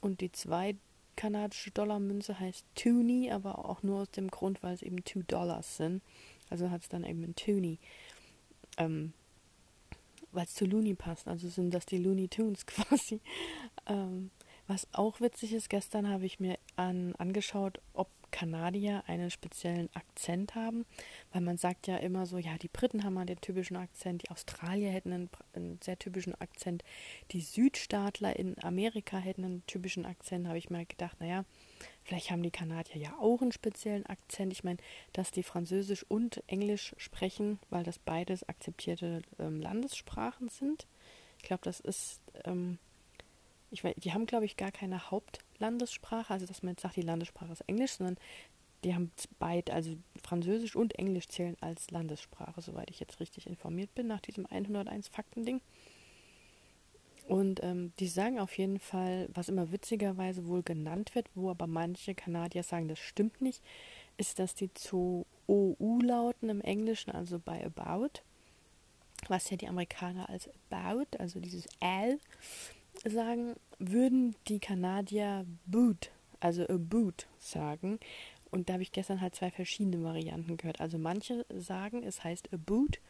und 0.00 0.22
die 0.22 0.32
2 0.32 0.76
kanadische 1.16 1.70
Dollar 1.70 2.00
Münze 2.00 2.40
heißt 2.40 2.64
Toonie, 2.74 3.30
aber 3.30 3.66
auch 3.66 3.82
nur 3.82 4.00
aus 4.00 4.10
dem 4.10 4.28
Grund, 4.28 4.62
weil 4.62 4.74
es 4.74 4.82
eben 4.82 5.04
2 5.04 5.22
Dollars 5.26 5.76
sind. 5.76 6.02
Also 6.48 6.70
hat 6.70 6.80
es 6.80 6.88
dann 6.88 7.04
eben 7.04 7.22
ein 7.22 7.34
Toonie. 7.36 7.78
Ähm, 8.78 9.12
weil 10.32 10.44
es 10.44 10.54
zu 10.54 10.64
Looney 10.64 10.94
passt. 10.94 11.28
Also 11.28 11.48
sind 11.48 11.74
das 11.74 11.84
die 11.84 11.98
Looney 11.98 12.28
Tunes 12.28 12.64
quasi. 12.66 13.20
Ähm, 13.86 14.30
was 14.66 14.86
auch 14.92 15.20
witzig 15.20 15.52
ist, 15.52 15.68
gestern 15.68 16.08
habe 16.08 16.26
ich 16.26 16.38
mir 16.38 16.56
an, 16.80 17.14
angeschaut, 17.16 17.80
ob 17.92 18.08
Kanadier 18.30 19.02
einen 19.06 19.30
speziellen 19.30 19.90
Akzent 19.94 20.54
haben, 20.54 20.86
weil 21.32 21.42
man 21.42 21.56
sagt 21.56 21.88
ja 21.88 21.96
immer 21.96 22.26
so, 22.26 22.38
ja, 22.38 22.56
die 22.58 22.68
Briten 22.68 23.02
haben 23.04 23.26
den 23.26 23.40
typischen 23.40 23.76
Akzent, 23.76 24.22
die 24.22 24.30
Australier 24.30 24.90
hätten 24.90 25.12
einen, 25.12 25.30
einen, 25.52 25.80
sehr 25.82 25.98
typischen 25.98 26.40
Akzent, 26.40 26.84
die 27.32 27.40
Südstaatler 27.40 28.36
in 28.36 28.56
Amerika 28.62 29.18
hätten 29.18 29.44
einen 29.44 29.66
typischen 29.66 30.06
Akzent, 30.06 30.46
habe 30.46 30.58
ich 30.58 30.70
mir 30.70 30.86
gedacht, 30.86 31.20
naja, 31.20 31.44
vielleicht 32.04 32.30
haben 32.30 32.44
die 32.44 32.52
Kanadier 32.52 33.02
ja 33.02 33.16
auch 33.18 33.42
einen 33.42 33.52
speziellen 33.52 34.06
Akzent. 34.06 34.52
Ich 34.52 34.62
meine, 34.62 34.78
dass 35.12 35.32
die 35.32 35.42
Französisch 35.42 36.06
und 36.08 36.42
Englisch 36.46 36.94
sprechen, 36.98 37.58
weil 37.68 37.82
das 37.82 37.98
beides 37.98 38.48
akzeptierte 38.48 39.22
ähm, 39.38 39.60
Landessprachen 39.60 40.48
sind. 40.48 40.86
Ich 41.38 41.44
glaube, 41.44 41.62
das 41.64 41.80
ist 41.80 42.20
ähm, 42.44 42.78
ich 43.70 43.84
weiß, 43.84 43.94
die 43.98 44.12
haben, 44.12 44.26
glaube 44.26 44.44
ich, 44.44 44.56
gar 44.56 44.72
keine 44.72 45.10
Hauptlandessprache, 45.60 46.32
also 46.32 46.46
dass 46.46 46.62
man 46.62 46.72
jetzt 46.72 46.82
sagt, 46.82 46.96
die 46.96 47.02
Landessprache 47.02 47.52
ist 47.52 47.60
Englisch, 47.66 47.92
sondern 47.92 48.16
die 48.82 48.94
haben 48.94 49.12
beide, 49.38 49.74
also 49.74 49.94
Französisch 50.22 50.74
und 50.74 50.98
Englisch 50.98 51.28
zählen 51.28 51.56
als 51.60 51.90
Landessprache, 51.90 52.62
soweit 52.62 52.90
ich 52.90 52.98
jetzt 52.98 53.20
richtig 53.20 53.46
informiert 53.46 53.94
bin, 53.94 54.06
nach 54.06 54.20
diesem 54.20 54.46
101 54.46 55.08
Fakten-Ding. 55.08 55.60
Und 57.28 57.62
ähm, 57.62 57.92
die 58.00 58.08
sagen 58.08 58.40
auf 58.40 58.56
jeden 58.56 58.80
Fall, 58.80 59.28
was 59.34 59.50
immer 59.50 59.70
witzigerweise 59.70 60.46
wohl 60.46 60.62
genannt 60.62 61.14
wird, 61.14 61.28
wo 61.34 61.50
aber 61.50 61.66
manche 61.66 62.14
Kanadier 62.14 62.62
sagen, 62.62 62.88
das 62.88 62.98
stimmt 62.98 63.40
nicht, 63.42 63.62
ist, 64.16 64.38
dass 64.38 64.54
die 64.54 64.72
zu 64.72 65.26
OU 65.46 66.00
lauten 66.02 66.48
im 66.48 66.62
Englischen, 66.62 67.10
also 67.10 67.38
bei 67.38 67.64
About, 67.64 68.22
was 69.28 69.50
ja 69.50 69.58
die 69.58 69.68
Amerikaner 69.68 70.28
als 70.30 70.48
About, 70.70 71.18
also 71.18 71.38
dieses 71.38 71.66
L, 71.80 72.18
sagen, 73.04 73.54
würden 73.80 74.36
die 74.46 74.60
Kanadier 74.60 75.44
Boot, 75.66 76.12
also 76.38 76.62
a 76.68 76.76
Boot 76.76 77.26
sagen. 77.38 77.98
Und 78.50 78.68
da 78.68 78.74
habe 78.74 78.82
ich 78.82 78.92
gestern 78.92 79.20
halt 79.20 79.34
zwei 79.34 79.50
verschiedene 79.50 80.02
Varianten 80.04 80.56
gehört. 80.56 80.80
Also 80.80 80.98
manche 80.98 81.46
sagen, 81.56 82.02
es 82.02 82.22
heißt 82.22 82.52
a 82.52 82.56
Boot, 82.56 83.00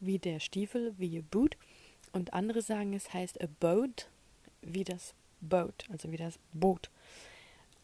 wie 0.00 0.18
der 0.18 0.40
Stiefel, 0.40 0.94
wie 0.98 1.18
a 1.18 1.22
Boot. 1.30 1.56
Und 2.12 2.34
andere 2.34 2.62
sagen, 2.62 2.92
es 2.94 3.12
heißt 3.12 3.40
a 3.40 3.46
Boat, 3.60 4.08
wie 4.62 4.84
das 4.84 5.14
Boat, 5.40 5.84
also 5.90 6.10
wie 6.10 6.16
das 6.16 6.38
Boot. 6.52 6.90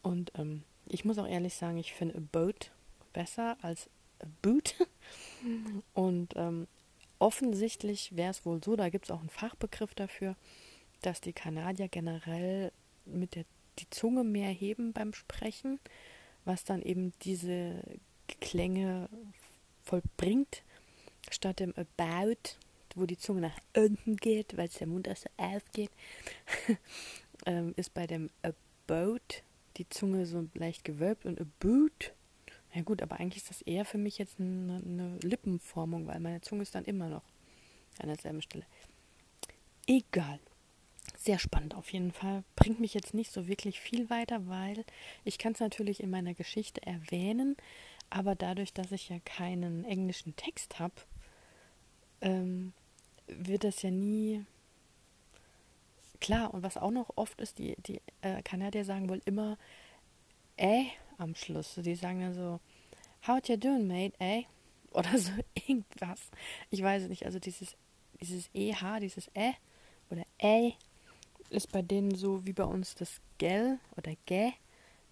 Und 0.01 0.31
ähm, 0.35 0.63
ich 0.87 1.05
muss 1.05 1.17
auch 1.17 1.27
ehrlich 1.27 1.55
sagen, 1.55 1.77
ich 1.77 1.93
finde 1.93 2.17
a 2.17 2.21
Boat 2.31 2.71
besser 3.13 3.57
als 3.61 3.89
a 4.19 4.25
Boot. 4.41 4.75
Und 5.93 6.33
ähm, 6.35 6.67
offensichtlich 7.19 8.15
wäre 8.15 8.31
es 8.31 8.45
wohl 8.45 8.63
so, 8.63 8.75
da 8.75 8.89
gibt 8.89 9.05
es 9.05 9.11
auch 9.11 9.19
einen 9.19 9.29
Fachbegriff 9.29 9.93
dafür, 9.93 10.35
dass 11.01 11.21
die 11.21 11.33
Kanadier 11.33 11.87
generell 11.87 12.71
mit 13.05 13.35
der 13.35 13.45
die 13.79 13.89
Zunge 13.89 14.23
mehr 14.23 14.49
heben 14.49 14.93
beim 14.93 15.13
Sprechen, 15.13 15.79
was 16.45 16.63
dann 16.63 16.81
eben 16.81 17.13
diese 17.23 17.83
Klänge 18.39 19.09
vollbringt, 19.83 20.63
statt 21.29 21.59
dem 21.59 21.73
About, 21.75 22.57
wo 22.95 23.05
die 23.05 23.17
Zunge 23.17 23.41
nach 23.41 23.57
unten 23.75 24.15
geht, 24.17 24.57
weil 24.57 24.67
es 24.67 24.75
der 24.75 24.87
Mund 24.87 25.07
erst 25.07 25.23
so 25.23 25.29
aufgeht, 25.37 25.91
ist 27.75 27.93
bei 27.93 28.07
dem 28.07 28.29
About 28.41 29.43
die 29.77 29.89
Zunge 29.89 30.25
so 30.25 30.47
leicht 30.53 30.85
gewölbt 30.85 31.25
und 31.25 31.41
About, 31.41 32.13
ja 32.73 32.81
gut, 32.81 33.01
aber 33.01 33.19
eigentlich 33.19 33.43
ist 33.43 33.49
das 33.49 33.61
eher 33.61 33.85
für 33.85 33.97
mich 33.97 34.17
jetzt 34.17 34.39
eine, 34.39 34.81
eine 34.85 35.17
Lippenformung, 35.19 36.07
weil 36.07 36.19
meine 36.19 36.41
Zunge 36.41 36.63
ist 36.63 36.75
dann 36.75 36.85
immer 36.85 37.09
noch 37.09 37.23
an 37.99 38.07
derselben 38.07 38.41
Stelle. 38.41 38.65
Egal. 39.87 40.39
Sehr 41.25 41.39
spannend 41.39 41.73
auf 41.73 41.91
jeden 41.91 42.11
Fall. 42.11 42.43
Bringt 42.55 42.79
mich 42.79 42.93
jetzt 42.93 43.15
nicht 43.15 43.31
so 43.31 43.47
wirklich 43.47 43.79
viel 43.79 44.11
weiter, 44.11 44.45
weil 44.47 44.85
ich 45.23 45.39
kann 45.39 45.53
es 45.53 45.59
natürlich 45.59 46.03
in 46.03 46.11
meiner 46.11 46.35
Geschichte 46.35 46.85
erwähnen, 46.85 47.57
aber 48.11 48.35
dadurch, 48.35 48.73
dass 48.73 48.91
ich 48.91 49.09
ja 49.09 49.17
keinen 49.25 49.85
englischen 49.85 50.35
Text 50.35 50.77
habe, 50.77 50.93
ähm, 52.21 52.73
wird 53.25 53.63
das 53.63 53.81
ja 53.81 53.89
nie 53.89 54.45
klar. 56.19 56.53
Und 56.53 56.61
was 56.61 56.77
auch 56.77 56.91
noch 56.91 57.09
oft 57.15 57.41
ist, 57.41 57.57
die, 57.57 57.75
die 57.87 58.01
äh, 58.21 58.43
Kanadier 58.43 58.85
sagen 58.85 59.09
wohl 59.09 59.23
immer 59.25 59.57
äh 60.57 60.83
am 61.17 61.33
Schluss. 61.33 61.73
Die 61.73 61.95
sagen 61.95 62.19
dann 62.19 62.35
so, 62.35 62.59
how 63.25 63.39
you 63.47 63.57
doing, 63.57 63.87
mate, 63.87 64.13
eh? 64.19 64.43
Oder 64.91 65.17
so 65.17 65.31
irgendwas. 65.55 66.29
Ich 66.69 66.83
weiß 66.83 67.01
es 67.01 67.09
nicht. 67.09 67.25
Also 67.25 67.39
dieses, 67.39 67.75
dieses 68.21 68.47
EH, 68.53 68.99
dieses 68.99 69.27
äh 69.33 69.53
oder 70.11 70.23
äh 70.37 70.73
ist 71.49 71.71
bei 71.71 71.81
denen 71.81 72.15
so 72.15 72.45
wie 72.45 72.53
bei 72.53 72.63
uns 72.63 72.95
das 72.95 73.21
gell 73.37 73.79
oder 73.97 74.13
gä, 74.25 74.53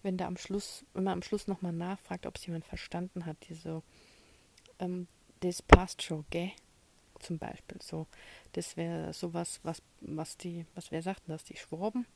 wenn 0.02 0.16
da 0.16 0.26
am 0.26 0.36
Schluss, 0.36 0.84
wenn 0.92 1.04
man 1.04 1.14
am 1.14 1.22
Schluss 1.22 1.46
nochmal 1.46 1.72
nachfragt, 1.72 2.26
ob 2.26 2.36
es 2.36 2.46
jemand 2.46 2.64
verstanden 2.64 3.26
hat, 3.26 3.36
diese 3.48 3.82
ähm, 4.78 5.06
das 5.40 5.62
passt 5.62 6.02
schon, 6.02 6.24
gell? 6.30 6.52
Zum 7.20 7.38
Beispiel. 7.38 7.80
So, 7.82 8.06
das 8.52 8.76
wäre 8.76 9.12
sowas, 9.12 9.60
was, 9.62 9.82
was 10.00 10.36
die, 10.36 10.66
was 10.74 10.90
wer 10.90 11.02
sagt 11.02 11.22
das, 11.26 11.44
die 11.44 11.56
Schwaben? 11.56 12.06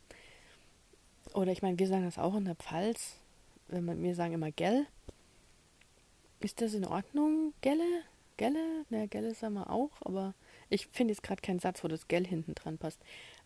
Oder 1.34 1.52
ich 1.52 1.62
meine, 1.62 1.78
wir 1.78 1.86
sagen 1.86 2.04
das 2.04 2.18
auch 2.18 2.34
in 2.34 2.46
der 2.46 2.56
Pfalz, 2.56 3.16
wenn 3.68 3.84
man, 3.84 4.02
wir 4.02 4.14
sagen 4.14 4.34
immer 4.34 4.50
gell. 4.50 4.86
Ist 6.40 6.60
das 6.60 6.74
in 6.74 6.84
Ordnung? 6.84 7.52
Gelle? 7.60 8.02
Gelle? 8.36 8.84
Na, 8.90 9.06
Gelle 9.06 9.34
sagen 9.34 9.54
wir 9.54 9.70
auch, 9.70 9.90
aber 10.00 10.34
ich 10.70 10.86
finde 10.86 11.12
jetzt 11.12 11.22
gerade 11.22 11.42
keinen 11.42 11.58
Satz, 11.58 11.82
wo 11.82 11.88
das 11.88 12.08
Gell 12.08 12.26
hinten 12.26 12.54
dran 12.54 12.78
passt. 12.78 13.00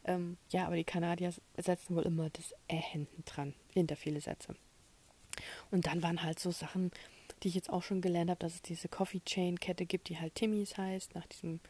Ähm, 0.04 0.36
ja, 0.50 0.66
aber 0.66 0.76
die 0.76 0.84
Kanadier 0.84 1.32
setzen 1.56 1.94
wohl 1.96 2.02
immer 2.02 2.30
das 2.30 2.54
Ä 2.68 2.80
hinten 2.80 3.24
dran, 3.24 3.54
hinter 3.72 3.96
viele 3.96 4.20
Sätze. 4.20 4.54
Und 5.70 5.86
dann 5.86 6.02
waren 6.02 6.22
halt 6.22 6.38
so 6.38 6.50
Sachen, 6.50 6.90
die 7.42 7.48
ich 7.48 7.54
jetzt 7.54 7.70
auch 7.70 7.82
schon 7.82 8.00
gelernt 8.00 8.30
habe, 8.30 8.40
dass 8.40 8.54
es 8.54 8.62
diese 8.62 8.88
Coffee 8.88 9.20
Chain 9.24 9.58
Kette 9.58 9.86
gibt, 9.86 10.08
die 10.08 10.18
halt 10.18 10.34
Timmys 10.34 10.76
heißt, 10.76 11.14
nach 11.14 11.26
diesem 11.26 11.60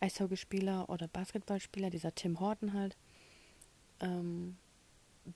Eishockeyspieler 0.00 0.88
oder 0.88 1.08
Basketballspieler, 1.08 1.90
dieser 1.90 2.14
Tim 2.14 2.40
Horton 2.40 2.72
halt. 2.72 2.96
Ähm, 4.00 4.56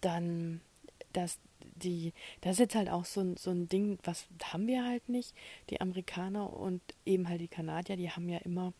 dann, 0.00 0.60
dass 1.12 1.38
die, 1.60 2.12
das 2.40 2.52
ist 2.54 2.60
jetzt 2.60 2.74
halt 2.74 2.88
auch 2.88 3.04
so 3.04 3.20
ein, 3.20 3.36
so 3.36 3.50
ein 3.50 3.68
Ding, 3.68 3.98
was 4.04 4.26
haben 4.42 4.66
wir 4.66 4.84
halt 4.84 5.08
nicht. 5.08 5.34
Die 5.70 5.80
Amerikaner 5.80 6.52
und 6.52 6.82
eben 7.04 7.28
halt 7.28 7.40
die 7.40 7.48
Kanadier, 7.48 7.96
die 7.96 8.10
haben 8.10 8.28
ja 8.28 8.38
immer 8.38 8.72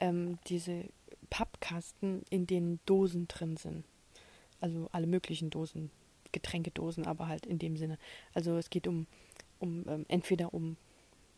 ähm, 0.00 0.38
diese 0.46 0.84
Pappkasten, 1.32 2.24
in 2.28 2.46
denen 2.46 2.78
Dosen 2.84 3.26
drin 3.26 3.56
sind. 3.56 3.86
Also 4.60 4.90
alle 4.92 5.06
möglichen 5.06 5.48
Dosen, 5.48 5.90
Getränkedosen, 6.30 7.06
aber 7.06 7.26
halt 7.26 7.46
in 7.46 7.58
dem 7.58 7.78
Sinne. 7.78 7.98
Also 8.34 8.58
es 8.58 8.68
geht 8.68 8.86
um, 8.86 9.06
um 9.58 9.86
ähm, 9.88 10.04
entweder 10.08 10.52
um 10.52 10.76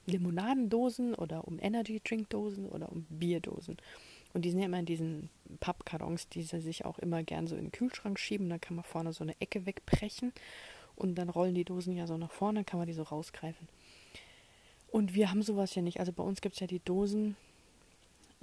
Limonadendosen 0.06 1.14
oder 1.14 1.46
um 1.46 1.60
Energy 1.60 2.00
Drinkdosen 2.02 2.68
oder 2.68 2.90
um 2.90 3.06
Bierdosen. 3.08 3.76
Und 4.32 4.44
die 4.44 4.50
sind 4.50 4.58
ja 4.58 4.66
immer 4.66 4.80
in 4.80 4.86
diesen 4.86 5.30
Pappkartons, 5.60 6.28
die 6.28 6.42
sie 6.42 6.60
sich 6.60 6.84
auch 6.84 6.98
immer 6.98 7.22
gern 7.22 7.46
so 7.46 7.54
in 7.54 7.66
den 7.66 7.72
Kühlschrank 7.72 8.18
schieben. 8.18 8.48
Da 8.48 8.58
kann 8.58 8.74
man 8.74 8.84
vorne 8.84 9.12
so 9.12 9.22
eine 9.22 9.40
Ecke 9.40 9.64
wegbrechen 9.64 10.32
und 10.96 11.14
dann 11.14 11.28
rollen 11.28 11.54
die 11.54 11.64
Dosen 11.64 11.96
ja 11.96 12.08
so 12.08 12.18
nach 12.18 12.32
vorne, 12.32 12.64
kann 12.64 12.80
man 12.80 12.88
die 12.88 12.94
so 12.94 13.04
rausgreifen. 13.04 13.68
Und 14.90 15.14
wir 15.14 15.30
haben 15.30 15.42
sowas 15.42 15.72
ja 15.76 15.82
nicht. 15.82 16.00
Also 16.00 16.12
bei 16.12 16.24
uns 16.24 16.40
gibt 16.40 16.54
es 16.54 16.60
ja 16.60 16.66
die 16.66 16.80
Dosen, 16.80 17.36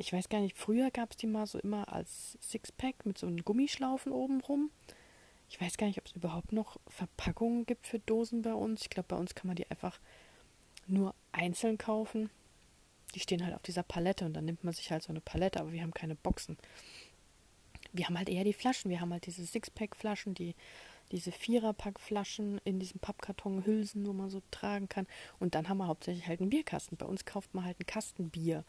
ich 0.01 0.11
weiß 0.11 0.29
gar 0.29 0.41
nicht, 0.41 0.57
früher 0.57 0.89
gab 0.89 1.11
es 1.11 1.17
die 1.17 1.27
mal 1.27 1.45
so 1.45 1.59
immer 1.59 1.93
als 1.93 2.37
Sixpack 2.41 3.05
mit 3.05 3.19
so 3.19 3.27
einem 3.27 3.43
Gummischlaufen 3.43 4.11
oben 4.11 4.41
rum. 4.41 4.71
Ich 5.47 5.61
weiß 5.61 5.77
gar 5.77 5.85
nicht, 5.85 5.99
ob 5.99 6.07
es 6.07 6.13
überhaupt 6.13 6.51
noch 6.51 6.77
Verpackungen 6.87 7.67
gibt 7.67 7.85
für 7.85 7.99
Dosen 7.99 8.41
bei 8.41 8.53
uns. 8.53 8.81
Ich 8.81 8.89
glaube, 8.89 9.07
bei 9.09 9.15
uns 9.15 9.35
kann 9.35 9.47
man 9.47 9.55
die 9.55 9.69
einfach 9.69 9.99
nur 10.87 11.13
einzeln 11.31 11.77
kaufen. 11.77 12.31
Die 13.13 13.19
stehen 13.19 13.45
halt 13.45 13.53
auf 13.53 13.61
dieser 13.61 13.83
Palette 13.83 14.25
und 14.25 14.33
dann 14.33 14.45
nimmt 14.45 14.63
man 14.63 14.73
sich 14.73 14.91
halt 14.91 15.03
so 15.03 15.09
eine 15.09 15.21
Palette, 15.21 15.59
aber 15.59 15.71
wir 15.71 15.83
haben 15.83 15.93
keine 15.93 16.15
Boxen. 16.15 16.57
Wir 17.93 18.07
haben 18.07 18.17
halt 18.17 18.29
eher 18.29 18.43
die 18.43 18.53
Flaschen. 18.53 18.89
Wir 18.89 19.01
haben 19.01 19.11
halt 19.11 19.27
diese 19.27 19.45
Sixpack-Flaschen, 19.45 20.33
die, 20.33 20.55
diese 21.11 21.31
Viererpack-Flaschen 21.31 22.59
in 22.63 22.79
diesem 22.79 22.99
Pappkarton, 22.99 23.65
Hülsen, 23.65 24.07
wo 24.07 24.13
man 24.13 24.31
so 24.31 24.41
tragen 24.49 24.89
kann. 24.89 25.05
Und 25.39 25.53
dann 25.53 25.69
haben 25.69 25.77
wir 25.77 25.87
hauptsächlich 25.87 26.27
halt 26.27 26.39
einen 26.39 26.49
Bierkasten. 26.49 26.97
Bei 26.97 27.05
uns 27.05 27.25
kauft 27.25 27.53
man 27.53 27.65
halt 27.65 27.77
einen 27.79 27.85
Kasten 27.85 28.29
Bier 28.29 28.63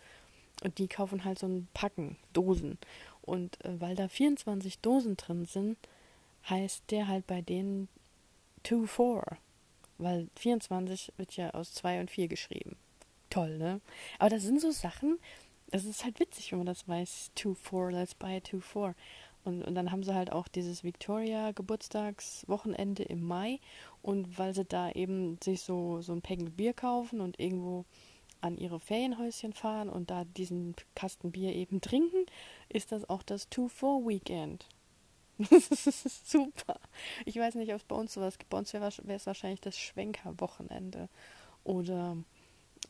und 0.63 0.79
die 0.79 0.89
kaufen 0.89 1.25
halt 1.25 1.39
so 1.39 1.47
ein 1.47 1.69
Packen, 1.75 2.17
Dosen. 2.33 2.79
Und 3.23 3.65
äh, 3.65 3.81
weil 3.81 3.95
da 3.95 4.09
24 4.09 4.81
Dosen 4.81 5.17
drin 5.17 5.47
sind, 5.47 5.79
heißt 6.49 6.85
der 6.91 7.09
halt 7.09 7.27
bei 7.27 7.41
denen 7.41 7.89
2-4. 8.65 9.37
Weil 9.99 10.29
24 10.37 11.13
wird 11.17 11.37
ja 11.37 11.51
aus 11.51 11.75
2 11.75 12.01
und 12.01 12.11
4 12.11 12.29
geschrieben. 12.29 12.77
Toll, 13.31 13.59
ne? 13.59 13.81
Aber 14.19 14.31
das 14.31 14.43
sind 14.43 14.61
so 14.61 14.73
Sachen, 14.73 15.19
das 15.71 15.85
ist 15.85 16.05
halt 16.05 16.21
witzig, 16.21 16.53
wenn 16.53 16.59
man 16.59 16.67
das 16.67 16.87
weiß. 16.87 17.31
2-4, 17.37 17.91
let's 17.91 18.15
buy 18.15 18.37
2-4. 18.39 18.95
Und, 19.45 19.63
und 19.63 19.75
dann 19.75 19.91
haben 19.91 20.05
sie 20.05 20.15
halt 20.15 20.31
auch 20.31 20.47
dieses 20.49 20.85
Victoria-Geburtstagswochenende 20.85 23.03
im 23.05 23.27
Mai. 23.27 23.59
Und 24.03 24.39
weil 24.39 24.55
sie 24.55 24.65
da 24.65 24.91
eben 24.91 25.39
sich 25.43 25.63
so, 25.63 26.01
so 26.01 26.13
ein 26.13 26.23
Päckchen 26.23 26.53
Bier 26.53 26.75
kaufen 26.75 27.21
und 27.21 27.41
irgendwo 27.41 27.85
an 28.43 28.59
ihre 28.59 28.81
Ferienhäuschen 28.81 29.53
fahren 29.53 29.89
und 29.89 30.11
da 30.11 30.25
diesen 30.25 30.75
Kasten 30.95 31.33
Bier 31.33 31.55
eben 31.55 31.81
trinken, 31.81 32.27
ist 32.69 32.93
das 32.93 33.09
auch 33.09 33.23
das 33.23 33.49
Two-Four-Weekend. 33.49 34.67
Das 35.51 35.87
ist 35.87 36.31
super. 36.31 36.79
Ich 37.25 37.37
weiß 37.37 37.55
nicht, 37.57 37.71
ob 37.71 37.81
es 37.81 37.85
bei 37.85 37.97
uns 37.97 38.13
sowas 38.13 38.39
gibt. 38.39 38.51
Bei 38.51 38.59
uns 38.59 38.73
wäre 38.75 38.93
es 39.07 39.27
wahrscheinlich 39.27 39.61
das 39.61 39.77
Schwenker-Wochenende 39.79 41.09
oder 41.65 42.17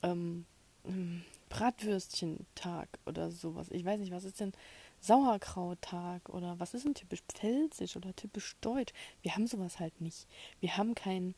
ähm, 0.03 0.45
hm, 0.85 1.23
Bratwürstchentag 1.49 2.89
oder 3.07 3.31
sowas. 3.31 3.69
Ich 3.71 3.85
weiß 3.85 4.01
nicht, 4.01 4.13
was 4.13 4.25
ist 4.25 4.41
denn 4.41 4.53
Sauerkrauttag 5.01 6.29
oder 6.29 6.59
was 6.59 6.75
ist 6.75 6.85
denn 6.85 6.95
typisch 6.95 7.23
pfälzisch 7.29 7.97
oder 7.97 8.15
typisch 8.15 8.57
deutsch? 8.61 8.93
Wir 9.23 9.35
haben 9.35 9.47
sowas 9.47 9.79
halt 9.79 10.01
nicht. 10.01 10.27
Wir 10.61 10.77
haben 10.77 10.95
kein 10.95 11.35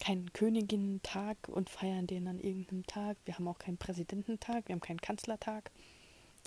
keinen 0.00 0.32
Königinnentag 0.32 1.36
und 1.48 1.70
feiern 1.70 2.06
den 2.06 2.28
an 2.28 2.38
irgendeinem 2.38 2.86
Tag. 2.86 3.16
Wir 3.24 3.34
haben 3.34 3.48
auch 3.48 3.58
keinen 3.58 3.78
Präsidententag, 3.78 4.68
wir 4.68 4.74
haben 4.74 4.80
keinen 4.80 5.00
Kanzlertag. 5.00 5.70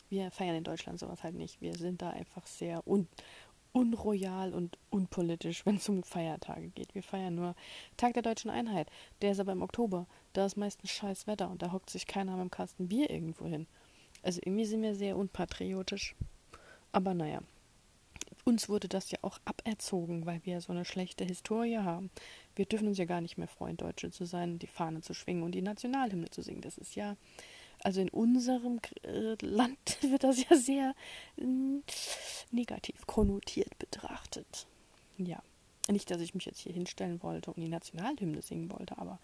Wir 0.10 0.32
feiern 0.32 0.56
in 0.56 0.64
Deutschland 0.64 1.00
sowas 1.00 1.24
halt 1.24 1.36
nicht. 1.36 1.62
Wir 1.62 1.76
sind 1.76 2.02
da 2.02 2.10
einfach 2.12 2.46
sehr 2.48 2.86
un 2.88 3.08
unroyal 3.74 4.54
und 4.54 4.78
unpolitisch, 4.90 5.66
wenn 5.66 5.78
es 5.78 5.88
um 5.88 6.04
Feiertage 6.04 6.70
geht. 6.70 6.94
Wir 6.94 7.04
feiern 7.04 7.36
nur 7.36 7.56
Tag 7.98 8.14
der 8.14 8.24
deutschen 8.24 8.52
Einheit. 8.52 8.90
Der 9.22 9.32
ist 9.32 9.40
aber 9.40 9.54
im 9.54 9.62
Oktober. 9.62 10.08
Da 10.34 10.46
ist 10.46 10.58
meistens 10.58 10.92
scheiß 10.92 11.28
Wetter 11.28 11.50
und 11.50 11.62
da 11.62 11.72
hockt 11.72 11.90
sich 11.90 12.06
keiner 12.06 12.34
mit 12.34 12.42
dem 12.42 12.52
Kasten 12.52 12.90
Bier 12.90 13.10
irgendwo 13.10 13.46
hin. 13.46 13.68
Also 14.24 14.42
irgendwie 14.44 14.66
sind 14.66 14.82
wir 14.82 14.96
sehr 14.96 15.18
unpatriotisch. 15.18 16.16
Aber 16.92 17.14
naja, 17.14 17.42
uns 18.44 18.70
wurde 18.70 18.88
das 18.88 19.12
ja 19.12 19.20
auch 19.22 19.40
aberzogen, 19.46 20.26
weil 20.26 20.42
wir 20.44 20.62
so 20.62 20.72
eine 20.72 20.86
schlechte 20.86 21.24
Historie 21.24 21.78
haben. 21.78 22.10
Wir 22.56 22.66
dürfen 22.66 22.88
uns 22.88 22.98
ja 22.98 23.06
gar 23.06 23.22
nicht 23.22 23.38
mehr 23.38 23.48
freuen, 23.48 23.78
Deutsche 23.78 24.12
zu 24.12 24.26
sein, 24.26 24.60
die 24.60 24.68
Fahne 24.68 25.02
zu 25.02 25.14
schwingen 25.14 25.44
und 25.44 25.54
die 25.54 25.62
Nationalhymne 25.62 26.30
zu 26.30 26.42
singen. 26.42 26.62
Das 26.62 26.78
ist 26.78 26.96
ja, 26.96 27.16
also 27.84 28.02
in 28.02 28.10
unserem 28.10 28.80
äh, 29.04 29.36
Land 29.42 29.98
wird 30.02 30.24
das 30.24 30.44
ja 30.50 30.56
sehr 30.56 30.96
äh, 31.38 31.44
negativ 32.52 33.08
konnotiert 33.08 33.78
betrachtet. 33.80 34.68
Ja, 35.18 35.42
nicht, 35.90 36.10
dass 36.12 36.22
ich 36.22 36.34
mich 36.34 36.46
jetzt 36.46 36.60
hier 36.60 36.74
hinstellen 36.74 37.22
wollte 37.24 37.52
und 37.52 37.62
die 37.62 37.70
Nationalhymne 37.70 38.42
singen 38.42 38.72
wollte, 38.72 38.98
aber 38.98 39.20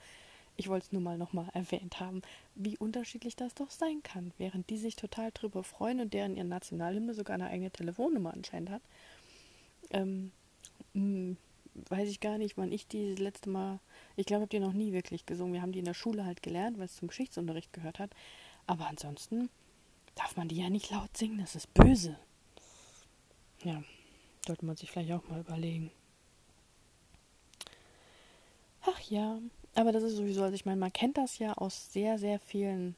ich 0.57 0.67
wollte 0.69 0.87
es 0.87 0.91
nur 0.91 1.01
mal 1.01 1.17
nochmal 1.17 1.47
erwähnt 1.53 1.99
haben, 1.99 2.21
wie 2.55 2.77
unterschiedlich 2.77 3.35
das 3.35 3.53
doch 3.53 3.69
sein 3.69 4.01
kann. 4.03 4.33
Während 4.37 4.69
die 4.69 4.77
sich 4.77 4.95
total 4.95 5.31
drüber 5.31 5.63
freuen 5.63 6.01
und 6.01 6.13
deren 6.13 6.35
ihre 6.35 6.47
Nationalhymne 6.47 7.13
sogar 7.13 7.35
eine 7.35 7.47
eigene 7.47 7.71
Telefonnummer 7.71 8.33
anscheinend 8.33 8.71
hat, 8.71 8.81
ähm, 9.91 10.31
mh, 10.93 11.01
hm, 11.01 11.37
weiß 11.89 12.09
ich 12.09 12.19
gar 12.19 12.37
nicht, 12.37 12.57
wann 12.57 12.71
ich 12.71 12.87
die 12.87 13.11
das 13.11 13.19
letzte 13.19 13.49
Mal, 13.49 13.79
ich 14.15 14.25
glaube, 14.25 14.43
ich 14.43 14.49
habe 14.49 14.57
die 14.57 14.65
noch 14.65 14.73
nie 14.73 14.93
wirklich 14.93 15.25
gesungen. 15.25 15.53
Wir 15.53 15.61
haben 15.61 15.71
die 15.71 15.79
in 15.79 15.85
der 15.85 15.93
Schule 15.93 16.25
halt 16.25 16.41
gelernt, 16.41 16.77
weil 16.77 16.85
es 16.85 16.95
zum 16.95 17.07
Geschichtsunterricht 17.07 17.71
gehört 17.71 17.99
hat. 17.99 18.11
Aber 18.65 18.87
ansonsten 18.87 19.49
darf 20.15 20.35
man 20.35 20.47
die 20.47 20.57
ja 20.57 20.69
nicht 20.69 20.89
laut 20.89 21.15
singen, 21.15 21.37
das 21.37 21.55
ist 21.55 21.73
böse. 21.73 22.17
Ja, 23.63 23.83
sollte 24.45 24.65
man 24.65 24.75
sich 24.75 24.91
vielleicht 24.91 25.11
auch 25.11 25.27
mal 25.29 25.39
überlegen. 25.39 25.91
Ach 28.81 28.99
ja, 29.01 29.39
aber 29.77 29.91
das 29.91 30.03
ist 30.03 30.15
sowieso, 30.15 30.41
also 30.41 30.55
ich 30.55 30.65
meine, 30.65 30.79
man 30.79 30.91
kennt 30.91 31.17
das 31.17 31.37
ja 31.37 31.53
aus 31.53 31.93
sehr, 31.93 32.17
sehr 32.17 32.39
vielen 32.39 32.95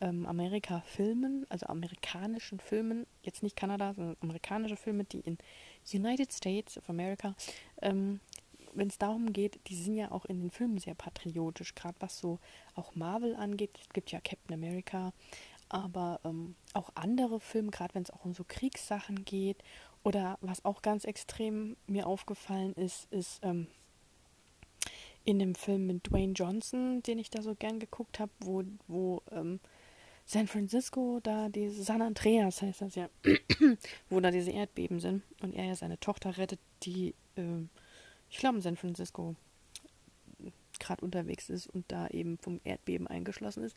ähm, 0.00 0.26
Amerika-Filmen, 0.26 1.46
also 1.48 1.66
amerikanischen 1.66 2.58
Filmen, 2.58 3.06
jetzt 3.22 3.44
nicht 3.44 3.54
Kanada, 3.54 3.94
sondern 3.94 4.16
amerikanische 4.20 4.76
Filme, 4.76 5.04
die 5.04 5.20
in 5.20 5.38
United 5.92 6.32
States 6.32 6.76
of 6.76 6.90
America, 6.90 7.36
ähm, 7.80 8.18
wenn 8.74 8.88
es 8.88 8.98
darum 8.98 9.32
geht, 9.32 9.60
die 9.68 9.76
sind 9.76 9.94
ja 9.94 10.10
auch 10.10 10.24
in 10.24 10.40
den 10.40 10.50
Filmen 10.50 10.78
sehr 10.78 10.94
patriotisch, 10.94 11.74
gerade 11.76 11.96
was 12.00 12.18
so 12.18 12.40
auch 12.74 12.96
Marvel 12.96 13.36
angeht. 13.36 13.78
Es 13.80 13.88
gibt 13.90 14.10
ja 14.10 14.20
Captain 14.20 14.54
America, 14.54 15.12
aber 15.68 16.20
ähm, 16.24 16.56
auch 16.72 16.90
andere 16.96 17.38
Filme, 17.38 17.70
gerade 17.70 17.94
wenn 17.94 18.02
es 18.02 18.10
auch 18.10 18.24
um 18.24 18.34
so 18.34 18.44
Kriegssachen 18.46 19.24
geht. 19.24 19.62
Oder 20.02 20.36
was 20.40 20.64
auch 20.64 20.82
ganz 20.82 21.04
extrem 21.04 21.76
mir 21.86 22.08
aufgefallen 22.08 22.72
ist, 22.74 23.12
ist 23.12 23.40
ähm, 23.44 23.68
in 25.24 25.38
dem 25.38 25.54
Film 25.54 25.86
mit 25.86 26.08
Dwayne 26.08 26.32
Johnson, 26.32 27.02
den 27.02 27.18
ich 27.18 27.30
da 27.30 27.42
so 27.42 27.54
gern 27.54 27.78
geguckt 27.78 28.18
habe, 28.18 28.32
wo, 28.40 28.64
wo 28.88 29.22
ähm, 29.30 29.60
San 30.24 30.46
Francisco, 30.46 31.20
da 31.22 31.48
die 31.48 31.68
San 31.70 32.02
Andreas 32.02 32.62
heißt 32.62 32.82
das 32.82 32.94
ja, 32.94 33.08
wo 34.10 34.20
da 34.20 34.30
diese 34.30 34.50
Erdbeben 34.50 35.00
sind 35.00 35.22
und 35.40 35.54
er 35.54 35.66
ja 35.66 35.74
seine 35.74 35.98
Tochter 35.98 36.38
rettet, 36.38 36.60
die, 36.82 37.14
äh, 37.36 37.66
ich 38.30 38.38
glaube, 38.38 38.56
in 38.56 38.62
San 38.62 38.76
Francisco 38.76 39.36
gerade 40.78 41.04
unterwegs 41.04 41.48
ist 41.48 41.66
und 41.66 41.84
da 41.88 42.08
eben 42.08 42.38
vom 42.38 42.60
Erdbeben 42.64 43.06
eingeschlossen 43.06 43.64
ist. 43.64 43.76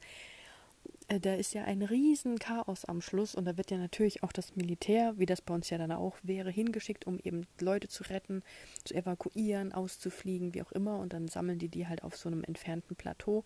Äh, 1.08 1.20
da 1.20 1.36
ist 1.36 1.54
ja 1.54 1.64
ein 1.64 1.82
riesen 1.82 2.40
Chaos 2.40 2.86
am 2.86 3.02
Schluss 3.02 3.36
und 3.36 3.46
da 3.46 3.58
wird 3.58 3.72
ja 3.72 3.78
natürlich 3.78 4.24
auch 4.24 4.32
das 4.32 4.56
Militär, 4.56 5.18
wie 5.18 5.26
das 5.26 5.42
bei 5.42 5.54
uns 5.54 5.70
ja 5.70 5.78
dann 5.78 5.92
auch 5.92 6.18
wäre, 6.24 6.50
hingeschickt, 6.50 7.06
um 7.06 7.20
eben 7.20 7.46
Leute 7.60 7.88
zu 7.88 8.04
retten, 8.04 8.44
zu 8.84 8.96
evakuieren, 8.96 9.72
auszufliegen, 9.72 10.54
wie 10.54 10.62
auch 10.62 10.72
immer 10.72 11.00
und 11.00 11.14
dann 11.14 11.28
sammeln 11.28 11.60
die 11.60 11.70
die 11.70 11.88
halt 11.88 12.04
auf 12.04 12.16
so 12.16 12.30
einem 12.30 12.44
entfernten 12.44 12.96
Plateau. 12.96 13.44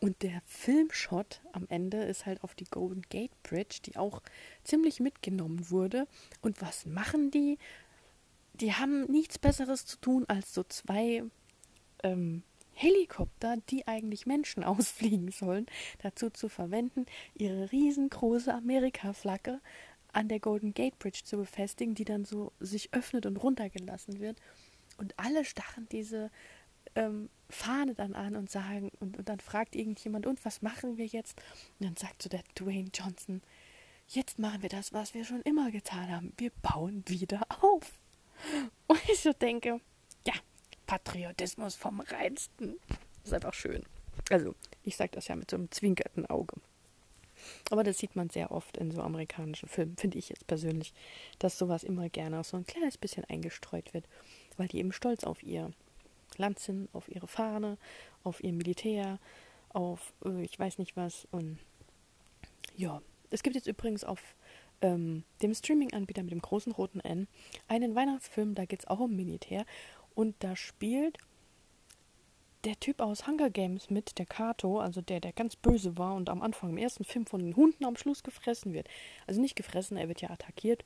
Und 0.00 0.22
der 0.22 0.42
Filmshot 0.46 1.40
am 1.52 1.66
Ende 1.68 2.02
ist 2.02 2.26
halt 2.26 2.42
auf 2.42 2.56
die 2.56 2.64
Golden 2.64 3.02
Gate 3.02 3.40
Bridge, 3.44 3.78
die 3.86 3.96
auch 3.96 4.20
ziemlich 4.64 4.98
mitgenommen 4.98 5.70
wurde. 5.70 6.08
Und 6.40 6.60
was 6.60 6.86
machen 6.86 7.30
die? 7.30 7.56
Die 8.54 8.72
haben 8.72 9.04
nichts 9.04 9.38
Besseres 9.38 9.86
zu 9.86 9.96
tun, 9.98 10.24
als 10.26 10.52
so 10.52 10.64
zwei 10.64 11.22
ähm, 12.02 12.42
Helikopter, 12.74 13.56
die 13.68 13.86
eigentlich 13.86 14.26
Menschen 14.26 14.64
ausfliegen 14.64 15.30
sollen, 15.30 15.66
dazu 16.02 16.30
zu 16.30 16.48
verwenden, 16.48 17.06
ihre 17.34 17.72
riesengroße 17.72 18.52
Amerika-Flagge 18.52 19.60
an 20.12 20.28
der 20.28 20.40
Golden 20.40 20.74
Gate 20.74 20.98
Bridge 20.98 21.22
zu 21.24 21.38
befestigen, 21.38 21.94
die 21.94 22.04
dann 22.04 22.24
so 22.24 22.52
sich 22.60 22.92
öffnet 22.92 23.26
und 23.26 23.38
runtergelassen 23.38 24.20
wird. 24.20 24.38
Und 24.98 25.18
alle 25.18 25.44
starren 25.44 25.88
diese 25.90 26.30
ähm, 26.94 27.30
Fahne 27.48 27.94
dann 27.94 28.14
an 28.14 28.36
und 28.36 28.50
sagen, 28.50 28.90
und, 29.00 29.18
und 29.18 29.28
dann 29.28 29.40
fragt 29.40 29.74
irgendjemand, 29.74 30.26
und 30.26 30.44
was 30.44 30.62
machen 30.62 30.98
wir 30.98 31.06
jetzt? 31.06 31.40
Und 31.78 31.86
dann 31.86 31.96
sagt 31.96 32.22
so 32.22 32.28
der 32.28 32.42
Dwayne 32.54 32.90
Johnson, 32.92 33.42
jetzt 34.08 34.38
machen 34.38 34.62
wir 34.62 34.68
das, 34.68 34.92
was 34.92 35.14
wir 35.14 35.24
schon 35.24 35.42
immer 35.42 35.70
getan 35.70 36.10
haben. 36.10 36.32
Wir 36.36 36.50
bauen 36.62 37.02
wieder 37.06 37.46
auf. 37.60 37.92
Und 38.86 39.00
ich 39.08 39.20
so 39.20 39.32
denke, 39.32 39.80
Patriotismus 40.92 41.74
vom 41.74 42.00
Reinsten. 42.00 42.76
Das 42.88 43.28
ist 43.28 43.32
einfach 43.32 43.54
schön. 43.54 43.82
Also, 44.28 44.54
ich 44.84 44.94
sage 44.94 45.12
das 45.14 45.26
ja 45.26 45.36
mit 45.36 45.50
so 45.50 45.56
einem 45.56 45.70
zwinkerten 45.70 46.26
Auge. 46.26 46.60
Aber 47.70 47.82
das 47.82 47.96
sieht 47.96 48.14
man 48.14 48.28
sehr 48.28 48.50
oft 48.50 48.76
in 48.76 48.90
so 48.90 49.00
amerikanischen 49.00 49.70
Filmen, 49.70 49.96
finde 49.96 50.18
ich 50.18 50.28
jetzt 50.28 50.46
persönlich, 50.46 50.92
dass 51.38 51.56
sowas 51.56 51.82
immer 51.82 52.10
gerne 52.10 52.44
so 52.44 52.58
ein 52.58 52.66
kleines 52.66 52.98
bisschen 52.98 53.24
eingestreut 53.24 53.94
wird, 53.94 54.06
weil 54.58 54.68
die 54.68 54.80
eben 54.80 54.92
stolz 54.92 55.24
auf 55.24 55.42
ihr 55.42 55.72
Land 56.36 56.58
sind, 56.58 56.94
auf 56.94 57.08
ihre 57.08 57.26
Fahne, 57.26 57.78
auf 58.22 58.44
ihr 58.44 58.52
Militär, 58.52 59.18
auf 59.70 60.12
äh, 60.26 60.42
ich 60.42 60.58
weiß 60.58 60.76
nicht 60.76 60.94
was. 60.94 61.26
Und 61.30 61.58
ja, 62.76 63.00
es 63.30 63.42
gibt 63.42 63.56
jetzt 63.56 63.66
übrigens 63.66 64.04
auf 64.04 64.20
ähm, 64.82 65.24
dem 65.40 65.54
Streaming-Anbieter 65.54 66.22
mit 66.22 66.32
dem 66.32 66.42
großen 66.42 66.72
roten 66.72 67.00
N 67.00 67.28
einen 67.66 67.94
Weihnachtsfilm, 67.94 68.54
da 68.54 68.66
geht 68.66 68.80
es 68.80 68.88
auch 68.88 69.00
um 69.00 69.16
Militär. 69.16 69.64
Und 70.14 70.36
da 70.40 70.56
spielt 70.56 71.18
der 72.64 72.78
Typ 72.78 73.00
aus 73.00 73.26
Hunger 73.26 73.50
Games 73.50 73.90
mit, 73.90 74.18
der 74.18 74.26
Kato, 74.26 74.78
also 74.78 75.00
der, 75.00 75.20
der 75.20 75.32
ganz 75.32 75.56
böse 75.56 75.98
war 75.98 76.14
und 76.14 76.28
am 76.28 76.42
Anfang 76.42 76.70
im 76.70 76.78
ersten 76.78 77.04
Film 77.04 77.26
von 77.26 77.40
den 77.40 77.56
Hunden 77.56 77.84
am 77.84 77.96
Schluss 77.96 78.22
gefressen 78.22 78.72
wird. 78.72 78.88
Also 79.26 79.40
nicht 79.40 79.56
gefressen, 79.56 79.96
er 79.96 80.08
wird 80.08 80.20
ja 80.20 80.30
attackiert 80.30 80.84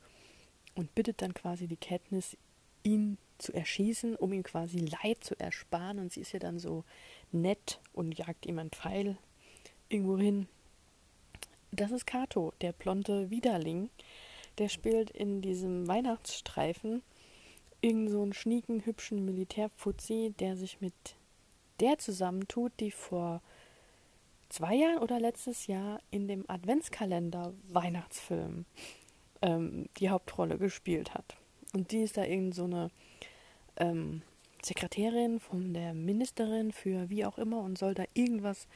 und 0.75 0.93
bittet 0.95 1.21
dann 1.21 1.33
quasi 1.33 1.67
die 1.67 1.77
Katniss, 1.77 2.37
ihn 2.83 3.17
zu 3.37 3.53
erschießen, 3.53 4.15
um 4.15 4.33
ihm 4.33 4.43
quasi 4.43 4.79
Leid 4.79 5.23
zu 5.23 5.39
ersparen. 5.39 5.99
Und 5.99 6.11
sie 6.11 6.21
ist 6.21 6.31
ja 6.31 6.39
dann 6.39 6.57
so 6.57 6.83
nett 7.31 7.79
und 7.93 8.17
jagt 8.17 8.45
ihm 8.45 8.57
einen 8.59 8.71
Pfeil 8.71 9.17
irgendwo 9.89 10.17
hin. 10.17 10.47
Das 11.71 11.91
ist 11.91 12.07
Kato, 12.07 12.53
der 12.61 12.71
blonde 12.71 13.29
Widerling. 13.29 13.89
Der 14.57 14.69
spielt 14.69 15.11
in 15.11 15.41
diesem 15.41 15.87
Weihnachtsstreifen 15.87 17.03
irgend 17.81 18.09
so 18.09 18.21
einen 18.21 18.33
schnieken, 18.33 18.85
hübschen 18.85 19.25
Militärfuzzi, 19.25 20.33
der 20.39 20.55
sich 20.55 20.81
mit 20.81 20.93
der 21.79 21.97
zusammentut, 21.99 22.71
die 22.79 22.91
vor 22.91 23.41
zwei 24.49 24.75
Jahren 24.75 24.99
oder 24.99 25.19
letztes 25.19 25.67
Jahr 25.67 25.99
in 26.11 26.27
dem 26.27 26.45
Adventskalender 26.49 27.53
Weihnachtsfilm 27.69 28.65
ähm, 29.41 29.87
die 29.97 30.09
Hauptrolle 30.09 30.57
gespielt 30.57 31.13
hat. 31.13 31.37
Und 31.73 31.91
die 31.91 32.01
ist 32.01 32.17
da 32.17 32.23
irgend 32.23 32.55
so 32.55 32.63
eine 32.63 32.89
ähm, 33.77 34.21
Sekretärin 34.63 35.39
von 35.39 35.73
der 35.73 35.93
Ministerin 35.93 36.71
für 36.71 37.09
wie 37.09 37.25
auch 37.25 37.37
immer 37.37 37.61
und 37.61 37.77
soll 37.77 37.93
da 37.93 38.05
irgendwas 38.13 38.67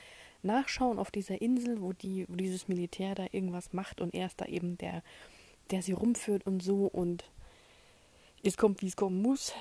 nachschauen 0.43 0.99
auf 0.99 1.11
dieser 1.11 1.41
Insel, 1.41 1.81
wo 1.81 1.93
die, 1.93 2.25
wo 2.27 2.35
dieses 2.35 2.67
Militär 2.67 3.15
da 3.15 3.25
irgendwas 3.31 3.73
macht 3.73 4.01
und 4.01 4.13
er 4.13 4.27
ist 4.27 4.41
da 4.41 4.45
eben 4.45 4.77
der, 4.77 5.03
der 5.71 5.81
sie 5.81 5.93
rumführt 5.93 6.45
und 6.45 6.61
so 6.61 6.85
und 6.85 7.25
es 8.43 8.58
kommt, 8.58 8.82
wie 8.82 8.88
es 8.88 8.95
kommen 8.95 9.21
muss. 9.21 9.54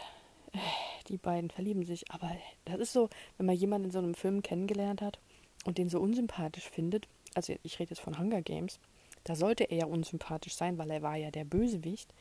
Die 1.08 1.18
beiden 1.18 1.50
verlieben 1.50 1.84
sich, 1.84 2.10
aber 2.10 2.30
das 2.64 2.78
ist 2.80 2.92
so, 2.92 3.08
wenn 3.36 3.46
man 3.46 3.56
jemanden 3.56 3.86
in 3.86 3.90
so 3.90 3.98
einem 3.98 4.14
Film 4.14 4.42
kennengelernt 4.42 5.00
hat 5.00 5.18
und 5.64 5.78
den 5.78 5.88
so 5.88 6.00
unsympathisch 6.00 6.68
findet, 6.68 7.08
also 7.34 7.54
ich 7.62 7.78
rede 7.78 7.90
jetzt 7.90 8.00
von 8.00 8.18
Hunger 8.18 8.42
Games, 8.42 8.80
da 9.24 9.34
sollte 9.34 9.64
er 9.64 9.76
ja 9.76 9.86
unsympathisch 9.86 10.54
sein, 10.54 10.78
weil 10.78 10.90
er 10.90 11.02
war 11.02 11.16
ja 11.16 11.30
der 11.30 11.44
Bösewicht. 11.44 12.12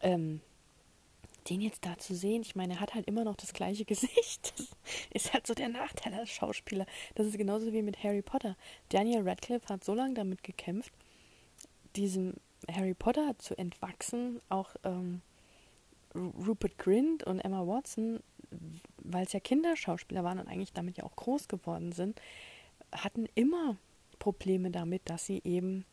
Ähm, 0.00 0.40
den 1.48 1.60
jetzt 1.60 1.84
da 1.84 1.98
zu 1.98 2.14
sehen, 2.14 2.42
ich 2.42 2.54
meine, 2.54 2.74
er 2.74 2.80
hat 2.80 2.94
halt 2.94 3.06
immer 3.06 3.24
noch 3.24 3.36
das 3.36 3.52
gleiche 3.52 3.84
Gesicht. 3.86 4.54
Das 4.56 4.68
ist 5.12 5.32
halt 5.32 5.46
so 5.46 5.54
der 5.54 5.68
Nachteil 5.68 6.14
als 6.14 6.30
Schauspieler. 6.30 6.86
Das 7.14 7.26
ist 7.26 7.38
genauso 7.38 7.72
wie 7.72 7.82
mit 7.82 8.02
Harry 8.02 8.22
Potter. 8.22 8.56
Daniel 8.88 9.28
Radcliffe 9.28 9.68
hat 9.68 9.84
so 9.84 9.94
lange 9.94 10.14
damit 10.14 10.42
gekämpft, 10.42 10.92
diesem 11.96 12.34
Harry 12.70 12.94
Potter 12.94 13.34
zu 13.38 13.56
entwachsen, 13.58 14.40
auch 14.48 14.74
ähm, 14.84 15.20
Rupert 16.14 16.78
Grint 16.78 17.24
und 17.24 17.40
Emma 17.40 17.66
Watson, 17.66 18.20
weil 18.98 19.24
es 19.24 19.32
ja 19.32 19.40
Kinderschauspieler 19.40 20.24
waren 20.24 20.38
und 20.38 20.48
eigentlich 20.48 20.72
damit 20.72 20.98
ja 20.98 21.04
auch 21.04 21.16
groß 21.16 21.48
geworden 21.48 21.92
sind, 21.92 22.20
hatten 22.92 23.26
immer 23.34 23.76
Probleme 24.18 24.70
damit, 24.70 25.02
dass 25.06 25.26
sie 25.26 25.40
eben 25.44 25.84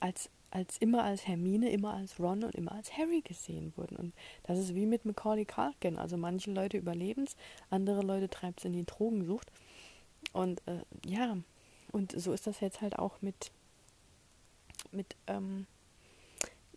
als, 0.00 0.30
als 0.50 0.78
immer 0.78 1.04
als 1.04 1.26
Hermine, 1.26 1.70
immer 1.70 1.94
als 1.94 2.18
Ron 2.18 2.44
und 2.44 2.54
immer 2.54 2.72
als 2.72 2.96
Harry 2.96 3.20
gesehen 3.20 3.72
wurden. 3.76 3.96
Und 3.96 4.14
das 4.44 4.58
ist 4.58 4.74
wie 4.74 4.86
mit 4.86 5.04
Macaulay 5.04 5.44
Culkin. 5.44 5.98
Also 5.98 6.16
manche 6.16 6.52
Leute 6.52 6.76
überleben 6.76 7.24
es, 7.24 7.36
andere 7.70 8.02
Leute 8.02 8.28
treibt 8.28 8.60
es 8.60 8.64
in 8.64 8.72
die 8.72 8.86
Drogensucht. 8.86 9.50
Und 10.32 10.62
äh, 10.66 10.82
ja, 11.06 11.36
und 11.92 12.12
so 12.12 12.32
ist 12.32 12.46
das 12.46 12.60
jetzt 12.60 12.80
halt 12.80 12.98
auch 12.98 13.20
mit, 13.22 13.50
mit 14.92 15.16
ähm, 15.26 15.66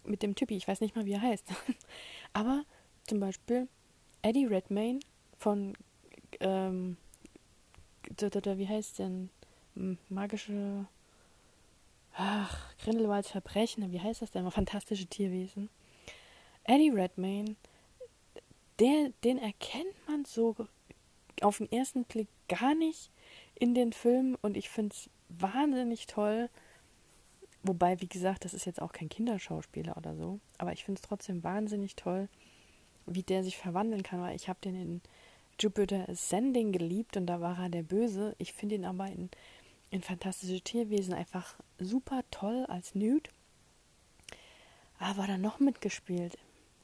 mit 0.03 0.23
dem 0.23 0.35
Typi, 0.35 0.55
ich 0.55 0.67
weiß 0.67 0.81
nicht 0.81 0.95
mal, 0.95 1.05
wie 1.05 1.13
er 1.13 1.21
heißt. 1.21 1.45
Aber 2.33 2.63
zum 3.07 3.19
Beispiel 3.19 3.67
Eddie 4.21 4.45
Redmayne 4.45 4.99
von, 5.37 5.73
ähm, 6.39 6.97
wie 8.19 8.67
heißt 8.67 8.99
denn, 8.99 9.29
magische, 10.09 10.85
ach, 12.13 12.75
Grindelwalds 12.77 13.31
Verbrechen, 13.31 13.91
wie 13.91 14.01
heißt 14.01 14.21
das 14.21 14.31
denn, 14.31 14.49
fantastische 14.51 15.07
Tierwesen. 15.07 15.69
Eddie 16.63 16.89
Redmayne, 16.89 17.55
der, 18.79 19.11
den 19.23 19.37
erkennt 19.37 20.07
man 20.07 20.25
so 20.25 20.55
auf 21.41 21.57
den 21.57 21.71
ersten 21.71 22.03
Blick 22.03 22.27
gar 22.47 22.75
nicht 22.75 23.11
in 23.55 23.73
den 23.73 23.93
Filmen 23.93 24.35
und 24.41 24.57
ich 24.57 24.69
finde 24.69 24.93
es 24.93 25.09
wahnsinnig 25.29 26.07
toll, 26.07 26.49
Wobei, 27.63 28.01
wie 28.01 28.07
gesagt, 28.07 28.45
das 28.45 28.53
ist 28.53 28.65
jetzt 28.65 28.81
auch 28.81 28.91
kein 28.91 29.09
Kinderschauspieler 29.09 29.95
oder 29.95 30.15
so. 30.15 30.39
Aber 30.57 30.73
ich 30.73 30.83
finde 30.83 30.99
es 30.99 31.07
trotzdem 31.07 31.43
wahnsinnig 31.43 31.95
toll, 31.95 32.27
wie 33.05 33.23
der 33.23 33.43
sich 33.43 33.57
verwandeln 33.57 34.03
kann. 34.03 34.21
Weil 34.21 34.35
ich 34.35 34.49
habe 34.49 34.59
den 34.63 34.75
in 34.75 35.01
Jupiter 35.59 36.09
Ascending 36.09 36.71
geliebt 36.71 37.17
und 37.17 37.27
da 37.27 37.39
war 37.39 37.59
er 37.59 37.69
der 37.69 37.83
Böse. 37.83 38.35
Ich 38.39 38.53
finde 38.53 38.75
ihn 38.75 38.85
aber 38.85 39.07
in, 39.07 39.29
in 39.91 40.01
Fantastische 40.01 40.61
Tierwesen 40.61 41.13
einfach 41.13 41.55
super 41.77 42.23
toll 42.31 42.65
als 42.67 42.95
Nude. 42.95 43.29
Aber 44.97 45.27
dann 45.27 45.41
noch 45.41 45.59
mitgespielt. 45.59 46.37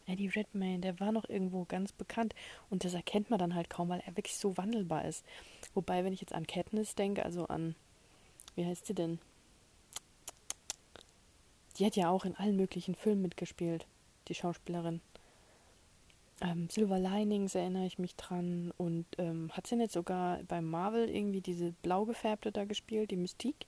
Eddie 0.06 0.28
Redmayne, 0.28 0.80
der 0.80 1.00
war 1.00 1.12
noch 1.12 1.28
irgendwo 1.28 1.66
ganz 1.66 1.92
bekannt. 1.92 2.36
Und 2.70 2.84
das 2.84 2.94
erkennt 2.94 3.32
man 3.32 3.40
dann 3.40 3.56
halt 3.56 3.70
kaum, 3.70 3.90
weil 3.90 4.02
er 4.06 4.16
wirklich 4.16 4.38
so 4.38 4.58
wandelbar 4.58 5.06
ist. 5.06 5.26
Wobei, 5.74 6.04
wenn 6.04 6.14
ich 6.14 6.22
jetzt 6.22 6.34
an 6.34 6.46
Katniss 6.48 6.94
denke, 6.96 7.26
also 7.26 7.48
an, 7.48 7.76
wie 8.56 8.66
heißt 8.66 8.86
sie 8.86 8.94
denn? 8.94 9.20
Die 11.78 11.86
hat 11.86 11.96
ja 11.96 12.10
auch 12.10 12.26
in 12.26 12.36
allen 12.36 12.56
möglichen 12.56 12.96
Filmen 12.96 13.22
mitgespielt, 13.22 13.86
die 14.28 14.34
Schauspielerin. 14.34 15.02
Ähm, 16.42 16.70
Silver 16.70 17.00
Linings 17.00 17.56
erinnere 17.56 17.86
ich 17.86 18.00
mich 18.00 18.16
dran. 18.16 18.72
Und 18.78 19.06
ähm, 19.18 19.52
hat 19.54 19.68
sie 19.68 19.76
nicht 19.76 19.92
sogar 19.92 20.44
bei 20.44 20.62
Marvel 20.62 21.10
irgendwie 21.10 21.42
diese 21.42 21.72
blau 21.84 22.06
gefärbte 22.06 22.52
da 22.52 22.66
gespielt, 22.66 23.12
die 23.12 23.16
Mystique? 23.16 23.66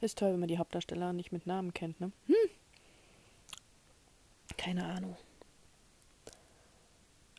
Ist 0.00 0.18
toll, 0.18 0.32
wenn 0.32 0.40
man 0.40 0.48
die 0.48 0.58
Hauptdarsteller 0.58 1.12
nicht 1.12 1.32
mit 1.32 1.46
Namen 1.46 1.74
kennt, 1.74 2.00
ne? 2.00 2.10
Hm. 2.26 2.34
Keine 4.56 4.84
Ahnung. 4.84 5.16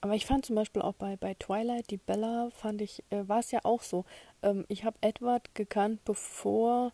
Aber 0.02 0.16
ich 0.16 0.26
fand 0.26 0.46
zum 0.46 0.56
Beispiel 0.56 0.82
auch 0.82 0.96
bei, 0.96 1.16
bei 1.16 1.36
Twilight, 1.36 1.92
die 1.92 1.98
Bella, 1.98 2.50
fand 2.52 2.82
ich, 2.82 3.04
äh, 3.12 3.28
war 3.28 3.40
es 3.40 3.52
ja 3.52 3.60
auch 3.64 3.84
so. 3.84 4.06
Ähm, 4.42 4.66
ich 4.68 4.84
habe 4.84 4.98
Edward 5.02 5.54
gekannt, 5.54 6.04
bevor, 6.06 6.92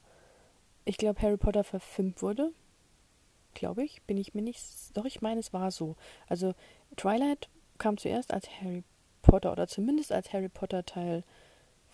ich 0.83 0.97
glaube, 0.97 1.21
Harry 1.21 1.37
Potter 1.37 1.63
verfilmt 1.63 2.21
wurde. 2.21 2.51
Glaube 3.53 3.83
ich. 3.83 4.01
Bin 4.03 4.17
ich 4.17 4.33
mir 4.33 4.41
nicht. 4.41 4.61
Doch, 4.93 5.05
ich 5.05 5.21
meine, 5.21 5.39
es 5.39 5.53
war 5.53 5.71
so. 5.71 5.95
Also, 6.27 6.53
Twilight 6.97 7.49
kam 7.77 7.97
zuerst 7.97 8.33
als 8.33 8.49
Harry 8.61 8.83
Potter 9.21 9.53
oder 9.53 9.67
zumindest 9.67 10.11
als 10.11 10.33
Harry 10.33 10.49
Potter 10.49 10.85
Teil 10.85 11.23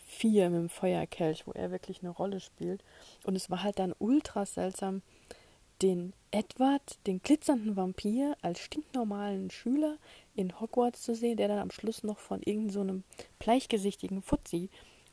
4 0.05 0.49
mit 0.49 0.59
dem 0.59 0.69
Feuerkelch, 0.69 1.45
wo 1.47 1.51
er 1.51 1.71
wirklich 1.71 2.01
eine 2.01 2.09
Rolle 2.09 2.39
spielt. 2.39 2.83
Und 3.23 3.35
es 3.35 3.49
war 3.49 3.63
halt 3.63 3.79
dann 3.79 3.93
ultra 3.99 4.45
seltsam, 4.45 5.01
den 5.81 6.13
Edward, 6.31 6.97
den 7.07 7.21
glitzernden 7.21 7.75
Vampir, 7.75 8.37
als 8.41 8.59
stinknormalen 8.59 9.49
Schüler 9.49 9.97
in 10.35 10.59
Hogwarts 10.59 11.01
zu 11.03 11.15
sehen, 11.15 11.37
der 11.37 11.47
dann 11.47 11.59
am 11.59 11.71
Schluss 11.71 12.03
noch 12.03 12.19
von 12.19 12.41
irgendeinem 12.43 12.97
so 12.97 13.25
bleichgesichtigen 13.39 14.21
Fuzzi 14.21 14.69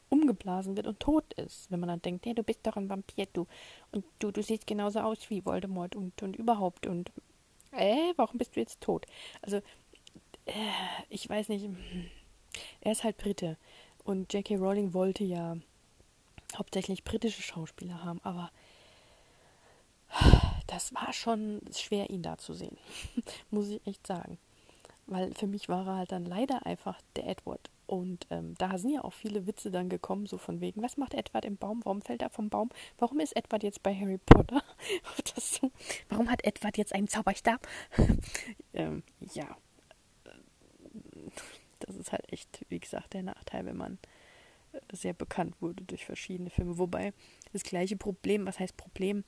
umgeblasen 0.09 0.77
wird 0.77 0.87
und 0.87 1.01
tot 1.01 1.33
ist. 1.35 1.71
Wenn 1.71 1.81
man 1.81 1.89
dann 1.89 2.03
denkt, 2.03 2.27
hey, 2.27 2.35
du 2.35 2.43
bist 2.43 2.61
doch 2.65 2.77
ein 2.77 2.89
Vampir, 2.89 3.27
du 3.33 3.47
und 3.93 4.05
du, 4.19 4.31
du 4.31 4.43
siehst 4.43 4.67
genauso 4.67 5.01
aus 5.01 5.31
wie 5.31 5.45
Voldemort 5.45 5.97
und, 5.97 6.23
und 6.23 6.37
überhaupt 6.37 6.87
und 6.87 7.11
äh, 7.73 8.13
warum 8.17 8.39
bist 8.39 8.57
du 8.57 8.61
jetzt 8.61 8.81
tot? 8.81 9.07
Also, 9.43 9.59
äh, 10.47 10.53
ich 11.09 11.29
weiß 11.29 11.49
nicht, 11.49 11.69
er 12.81 12.93
ist 12.93 13.05
halt 13.05 13.17
Brite 13.17 13.57
und 14.05 14.33
J.K. 14.33 14.57
Rowling 14.57 14.93
wollte 14.93 15.23
ja 15.23 15.57
hauptsächlich 16.57 17.05
britische 17.05 17.43
Schauspieler 17.43 18.03
haben, 18.03 18.21
aber 18.25 18.51
das 20.67 20.93
war 20.95 21.13
schon 21.13 21.61
schwer, 21.73 22.11
ihn 22.11 22.23
da 22.23 22.37
zu 22.39 22.55
sehen, 22.55 22.77
muss 23.51 23.69
ich 23.69 23.87
echt 23.87 24.07
sagen. 24.07 24.39
Weil 25.07 25.35
für 25.35 25.47
mich 25.47 25.69
war 25.69 25.87
er 25.87 25.97
halt 25.97 26.13
dann 26.13 26.25
leider 26.25 26.67
einfach 26.67 27.01
der 27.17 27.27
Edward. 27.27 27.71
Und 27.87 28.27
ähm, 28.31 28.55
da 28.59 28.79
sind 28.79 28.91
ja 28.91 29.03
auch 29.03 29.13
viele 29.13 29.47
Witze 29.49 29.73
dann 29.73 29.89
gekommen, 29.89 30.27
so 30.27 30.39
von 30.39 30.61
wegen, 30.61 30.83
was 30.83 30.97
macht 30.97 31.15
Edward 31.15 31.45
im 31.45 31.57
Baum? 31.57 31.81
Warum 31.85 32.03
fällt 32.03 32.23
er 32.23 32.31
vom 32.31 32.49
Baum? 32.49 32.71
Warum 32.99 33.19
ist 33.19 33.35
Edward 33.37 33.65
jetzt 33.65 33.83
bei 33.83 33.95
Harry 33.95 34.19
Potter? 34.19 34.63
so, 35.37 35.73
warum 36.09 36.31
hat 36.31 36.45
Edward 36.45 36.79
jetzt 36.79 36.95
einen 36.95 37.09
Zauberstab? 37.09 37.67
ähm, 38.75 39.03
ja, 39.35 39.57
das 41.81 41.97
ist 41.97 42.13
halt 42.13 42.33
echt, 42.33 42.65
wie 42.69 42.79
gesagt, 42.79 43.15
der 43.15 43.25
Nachteil, 43.25 43.67
wenn 43.67 43.77
man 43.77 43.99
sehr 44.93 45.15
bekannt 45.15 45.61
wurde 45.61 45.85
durch 45.85 46.05
verschiedene 46.05 46.51
Filme. 46.51 46.79
Wobei 46.79 47.13
das 47.53 47.63
gleiche 47.63 47.97
Problem, 47.97 48.47
was 48.47 48.59
heißt 48.59 48.77
Problem, 48.77 49.25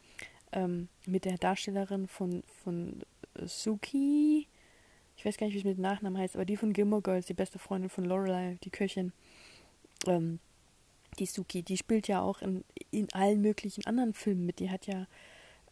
ähm, 0.52 0.88
mit 1.06 1.24
der 1.24 1.38
Darstellerin 1.38 2.06
von, 2.06 2.42
von 2.62 3.02
Suki, 3.44 4.48
ich 5.22 5.26
weiß 5.26 5.36
gar 5.36 5.46
nicht, 5.46 5.54
wie 5.54 5.60
es 5.60 5.64
mit 5.64 5.78
Nachnamen 5.78 6.20
heißt, 6.20 6.34
aber 6.34 6.44
die 6.44 6.56
von 6.56 6.72
Gilmore 6.72 7.00
Girls, 7.00 7.26
die 7.26 7.34
beste 7.34 7.60
Freundin 7.60 7.90
von 7.90 8.04
Lorelei, 8.04 8.58
die 8.64 8.70
Köchin, 8.70 9.12
ähm, 10.08 10.40
die 11.20 11.26
Suki, 11.26 11.62
die 11.62 11.76
spielt 11.76 12.08
ja 12.08 12.20
auch 12.20 12.42
in, 12.42 12.64
in 12.90 13.06
allen 13.12 13.40
möglichen 13.40 13.86
anderen 13.86 14.14
Filmen 14.14 14.44
mit. 14.46 14.58
Die 14.58 14.68
hat 14.68 14.88
ja 14.88 15.06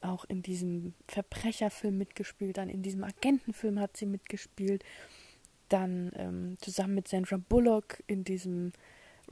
auch 0.02 0.24
in 0.26 0.42
diesem 0.42 0.94
Verbrecherfilm 1.08 1.98
mitgespielt, 1.98 2.58
dann 2.58 2.68
in 2.68 2.82
diesem 2.82 3.02
Agentenfilm 3.02 3.80
hat 3.80 3.96
sie 3.96 4.06
mitgespielt, 4.06 4.84
dann 5.68 6.12
ähm, 6.14 6.56
zusammen 6.60 6.94
mit 6.94 7.08
Sandra 7.08 7.36
Bullock 7.36 8.04
in 8.06 8.22
diesem 8.22 8.70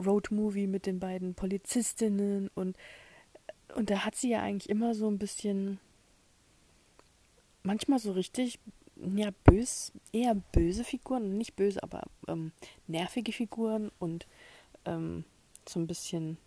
Roadmovie 0.04 0.66
mit 0.66 0.86
den 0.86 0.98
beiden 0.98 1.34
Polizistinnen 1.34 2.50
und 2.56 2.76
und 3.76 3.90
da 3.90 4.04
hat 4.04 4.16
sie 4.16 4.30
ja 4.30 4.42
eigentlich 4.42 4.68
immer 4.68 4.94
so 4.94 5.08
ein 5.08 5.18
bisschen 5.18 5.78
manchmal 7.62 7.98
so 7.98 8.12
richtig 8.12 8.58
ja 9.00 9.30
bös 9.44 9.92
eher 10.12 10.34
böse 10.34 10.84
Figuren 10.84 11.38
nicht 11.38 11.56
böse 11.56 11.82
aber 11.82 12.02
ähm, 12.26 12.52
nervige 12.86 13.32
Figuren 13.32 13.90
und 13.98 14.26
ähm, 14.84 15.24
so 15.68 15.78
ein 15.78 15.86
bisschen 15.86 16.38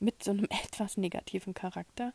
mit 0.00 0.22
so 0.22 0.32
einem 0.32 0.44
etwas 0.64 0.96
negativen 0.96 1.54
Charakter 1.54 2.12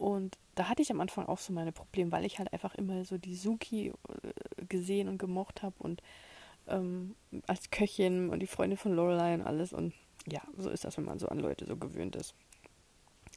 und 0.00 0.38
da 0.54 0.70
hatte 0.70 0.80
ich 0.80 0.90
am 0.90 1.00
Anfang 1.00 1.26
auch 1.26 1.38
so 1.38 1.52
meine 1.52 1.72
Probleme, 1.72 2.10
weil 2.10 2.24
ich 2.24 2.38
halt 2.38 2.54
einfach 2.54 2.74
immer 2.74 3.04
so 3.04 3.18
die 3.18 3.34
Suki 3.34 3.88
äh, 3.88 4.64
gesehen 4.66 5.08
und 5.08 5.18
gemocht 5.18 5.62
habe 5.62 5.74
und 5.78 6.02
ähm, 6.68 7.14
als 7.46 7.70
Köchin 7.70 8.30
und 8.30 8.40
die 8.40 8.46
Freundin 8.46 8.78
von 8.78 8.94
Lorelei 8.94 9.34
und 9.34 9.42
alles. 9.42 9.74
Und 9.74 9.92
ja, 10.26 10.40
so 10.56 10.70
ist 10.70 10.84
das, 10.84 10.96
wenn 10.96 11.04
man 11.04 11.18
so 11.18 11.28
an 11.28 11.38
Leute 11.38 11.66
so 11.66 11.76
gewöhnt 11.76 12.16
ist. 12.16 12.34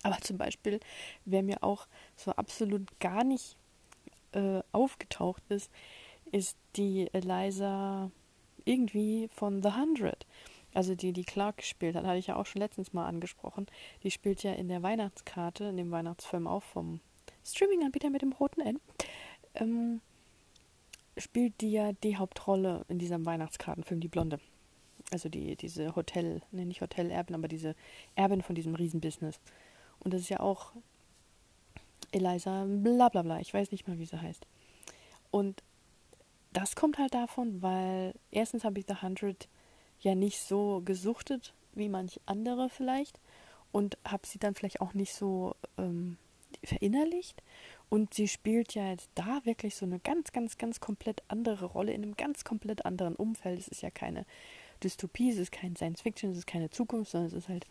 Aber 0.03 0.17
zum 0.19 0.37
Beispiel, 0.37 0.79
wer 1.25 1.43
mir 1.43 1.63
auch 1.63 1.85
so 2.15 2.31
absolut 2.31 2.97
gar 3.01 3.25
nicht 3.25 3.57
äh, 4.33 4.61
aufgetaucht 4.71 5.43
ist, 5.49 5.71
ist 6.31 6.57
die 6.75 7.09
Eliza 7.13 8.11
irgendwie 8.65 9.29
von 9.31 9.61
The 9.61 9.73
Hundred. 9.73 10.25
Also 10.73 10.95
die, 10.95 11.13
die 11.13 11.23
Clark 11.23 11.57
gespielt 11.57 11.95
hat, 11.95 12.05
hatte 12.05 12.17
ich 12.17 12.27
ja 12.27 12.35
auch 12.35 12.45
schon 12.45 12.61
letztens 12.61 12.93
mal 12.93 13.05
angesprochen. 13.05 13.67
Die 14.01 14.11
spielt 14.11 14.41
ja 14.43 14.53
in 14.53 14.67
der 14.67 14.81
Weihnachtskarte, 14.81 15.65
in 15.65 15.77
dem 15.77 15.91
Weihnachtsfilm 15.91 16.47
auch 16.47 16.63
vom 16.63 16.99
Streaming-Anbieter 17.45 18.09
mit 18.09 18.21
dem 18.21 18.31
roten 18.31 18.61
N. 18.61 18.79
Ähm, 19.55 20.01
spielt 21.17 21.61
die 21.61 21.71
ja 21.71 21.91
die 21.91 22.17
Hauptrolle 22.17 22.85
in 22.87 22.97
diesem 22.97 23.25
Weihnachtskartenfilm, 23.25 23.99
die 23.99 24.07
Blonde. 24.07 24.39
Also 25.11 25.29
die, 25.29 25.55
diese 25.55 25.95
Hotel, 25.95 26.41
ne, 26.51 26.65
nicht 26.65 26.81
Hotel-Erbin, 26.81 27.35
aber 27.35 27.47
diese 27.47 27.75
Erbin 28.15 28.41
von 28.41 28.55
diesem 28.55 28.73
Riesenbusiness. 28.73 29.39
Und 29.99 30.13
das 30.13 30.21
ist 30.21 30.29
ja 30.29 30.39
auch 30.39 30.71
Eliza 32.13 32.65
bla 32.67 33.09
bla 33.09 33.21
bla, 33.21 33.39
ich 33.39 33.53
weiß 33.53 33.71
nicht 33.71 33.87
mal, 33.87 33.99
wie 33.99 34.05
sie 34.05 34.21
heißt. 34.21 34.45
Und 35.31 35.63
das 36.51 36.75
kommt 36.75 36.97
halt 36.99 37.13
davon, 37.13 37.61
weil 37.61 38.13
erstens 38.31 38.63
habe 38.63 38.79
ich 38.79 38.85
The 38.87 39.01
Hundred 39.01 39.47
ja 39.99 40.15
nicht 40.15 40.39
so 40.39 40.81
gesuchtet 40.85 41.53
wie 41.73 41.89
manch 41.89 42.19
andere 42.25 42.69
vielleicht 42.69 43.19
und 43.71 43.97
habe 44.05 44.27
sie 44.27 44.37
dann 44.37 44.53
vielleicht 44.53 44.81
auch 44.81 44.93
nicht 44.93 45.13
so 45.13 45.55
ähm, 45.77 46.17
verinnerlicht. 46.63 47.41
Und 47.89 48.13
sie 48.13 48.27
spielt 48.27 48.73
ja 48.75 48.89
jetzt 48.89 49.09
da 49.15 49.41
wirklich 49.43 49.75
so 49.75 49.85
eine 49.85 49.99
ganz, 49.99 50.31
ganz, 50.31 50.57
ganz 50.57 50.79
komplett 50.79 51.23
andere 51.27 51.65
Rolle 51.65 51.93
in 51.93 52.03
einem 52.03 52.15
ganz 52.15 52.43
komplett 52.43 52.85
anderen 52.85 53.15
Umfeld. 53.15 53.59
Es 53.59 53.67
ist 53.67 53.81
ja 53.81 53.91
keine 53.91 54.25
Dystopie, 54.83 55.31
es 55.31 55.37
ist 55.37 55.51
kein 55.51 55.75
Science 55.75 56.01
Fiction, 56.01 56.31
es 56.31 56.37
ist 56.37 56.47
keine 56.47 56.69
Zukunft, 56.69 57.11
sondern 57.11 57.27
es 57.27 57.33
ist 57.33 57.49
halt 57.49 57.65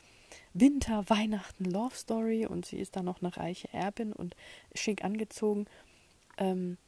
Winter, 0.54 1.08
Weihnachten, 1.08 1.64
Love 1.64 1.94
Story 1.94 2.46
und 2.46 2.66
sie 2.66 2.78
ist 2.78 2.96
da 2.96 3.02
noch 3.02 3.22
eine 3.22 3.36
reiche 3.36 3.72
Erbin 3.72 4.12
und 4.12 4.36
schick 4.74 5.04
angezogen. 5.04 5.66
Ähm, 6.38 6.78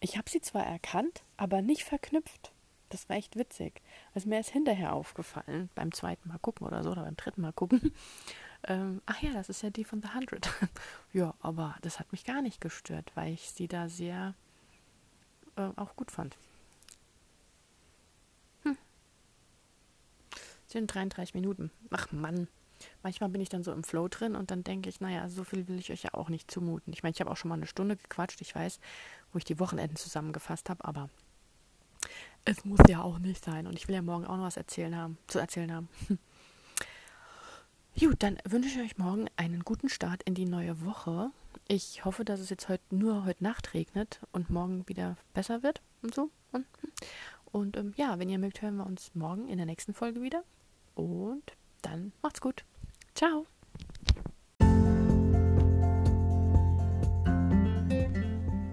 ich 0.00 0.16
habe 0.16 0.30
sie 0.30 0.40
zwar 0.40 0.64
erkannt, 0.64 1.22
aber 1.36 1.62
nicht 1.62 1.84
verknüpft. 1.84 2.52
Das 2.88 3.08
war 3.08 3.16
echt 3.16 3.36
witzig. 3.36 3.82
Also 4.14 4.28
mir 4.28 4.40
ist 4.40 4.50
hinterher 4.50 4.92
aufgefallen, 4.94 5.68
beim 5.74 5.92
zweiten 5.92 6.28
Mal 6.28 6.38
gucken 6.38 6.66
oder 6.66 6.82
so, 6.82 6.90
oder 6.90 7.02
beim 7.02 7.16
dritten 7.16 7.42
Mal 7.42 7.52
gucken, 7.52 7.92
ähm, 8.64 9.02
ach 9.06 9.20
ja, 9.20 9.32
das 9.32 9.48
ist 9.48 9.62
ja 9.62 9.70
die 9.70 9.84
von 9.84 10.00
The 10.00 10.14
Hundred. 10.14 10.48
ja, 11.12 11.34
aber 11.40 11.76
das 11.82 11.98
hat 11.98 12.10
mich 12.12 12.24
gar 12.24 12.42
nicht 12.42 12.60
gestört, 12.60 13.10
weil 13.14 13.32
ich 13.32 13.50
sie 13.50 13.68
da 13.68 13.88
sehr 13.88 14.34
äh, 15.56 15.68
auch 15.76 15.96
gut 15.96 16.10
fand. 16.10 16.36
Hm. 18.62 18.78
Sind 20.66 20.86
33 20.94 21.34
Minuten. 21.34 21.70
Ach 21.90 22.10
Mann. 22.12 22.48
Manchmal 23.02 23.30
bin 23.30 23.40
ich 23.40 23.48
dann 23.48 23.62
so 23.62 23.72
im 23.72 23.84
Flow 23.84 24.08
drin 24.08 24.36
und 24.36 24.50
dann 24.50 24.64
denke 24.64 24.88
ich, 24.88 25.00
naja, 25.00 25.28
so 25.28 25.44
viel 25.44 25.68
will 25.68 25.78
ich 25.78 25.90
euch 25.92 26.02
ja 26.02 26.14
auch 26.14 26.28
nicht 26.28 26.50
zumuten. 26.50 26.92
Ich 26.92 27.02
meine, 27.02 27.12
ich 27.14 27.20
habe 27.20 27.30
auch 27.30 27.36
schon 27.36 27.48
mal 27.48 27.56
eine 27.56 27.66
Stunde 27.66 27.96
gequatscht, 27.96 28.40
ich 28.40 28.54
weiß, 28.54 28.80
wo 29.32 29.38
ich 29.38 29.44
die 29.44 29.58
Wochenenden 29.58 29.96
zusammengefasst 29.96 30.70
habe, 30.70 30.84
aber 30.84 31.08
es 32.44 32.64
muss 32.64 32.80
ja 32.88 33.02
auch 33.02 33.18
nicht 33.18 33.44
sein. 33.44 33.66
Und 33.66 33.74
ich 33.74 33.88
will 33.88 33.94
ja 33.94 34.02
morgen 34.02 34.26
auch 34.26 34.36
noch 34.36 34.44
was 34.44 34.56
erzählen 34.56 34.96
haben, 34.96 35.18
zu 35.26 35.38
erzählen 35.38 35.72
haben. 35.72 35.88
Gut, 37.98 38.22
dann 38.22 38.38
wünsche 38.44 38.68
ich 38.68 38.78
euch 38.78 38.96
morgen 38.98 39.26
einen 39.36 39.64
guten 39.64 39.88
Start 39.88 40.22
in 40.22 40.34
die 40.34 40.44
neue 40.44 40.84
Woche. 40.84 41.30
Ich 41.66 42.04
hoffe, 42.04 42.24
dass 42.24 42.38
es 42.38 42.48
jetzt 42.48 42.68
heute 42.68 42.94
nur 42.94 43.24
heute 43.24 43.42
Nacht 43.42 43.74
regnet 43.74 44.20
und 44.30 44.50
morgen 44.50 44.88
wieder 44.88 45.16
besser 45.34 45.62
wird 45.62 45.82
und 46.02 46.14
so. 46.14 46.30
Und, 46.52 46.66
und 47.50 47.76
ähm, 47.76 47.94
ja, 47.96 48.18
wenn 48.18 48.28
ihr 48.28 48.38
mögt, 48.38 48.62
hören 48.62 48.76
wir 48.76 48.86
uns 48.86 49.14
morgen 49.14 49.48
in 49.48 49.56
der 49.56 49.66
nächsten 49.66 49.94
Folge 49.94 50.22
wieder. 50.22 50.44
Und 50.94 51.42
dann 51.82 52.12
macht's 52.22 52.40
gut. 52.40 52.64
Ciao. 53.18 53.46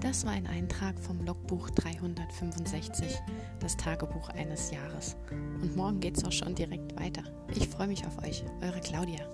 Das 0.01 0.23
war 0.23 0.33
ein 0.33 0.45
Eintrag 0.45 0.99
vom 0.99 1.25
Logbuch 1.25 1.71
365, 1.71 3.19
das 3.59 3.75
Tagebuch 3.75 4.29
eines 4.29 4.69
Jahres. 4.69 5.17
Und 5.31 5.75
morgen 5.75 5.99
geht's 5.99 6.23
auch 6.23 6.31
schon 6.31 6.53
direkt 6.53 6.95
weiter. 6.95 7.23
Ich 7.55 7.67
freue 7.67 7.87
mich 7.87 8.05
auf 8.05 8.19
euch, 8.19 8.45
eure 8.61 8.81
Claudia. 8.81 9.27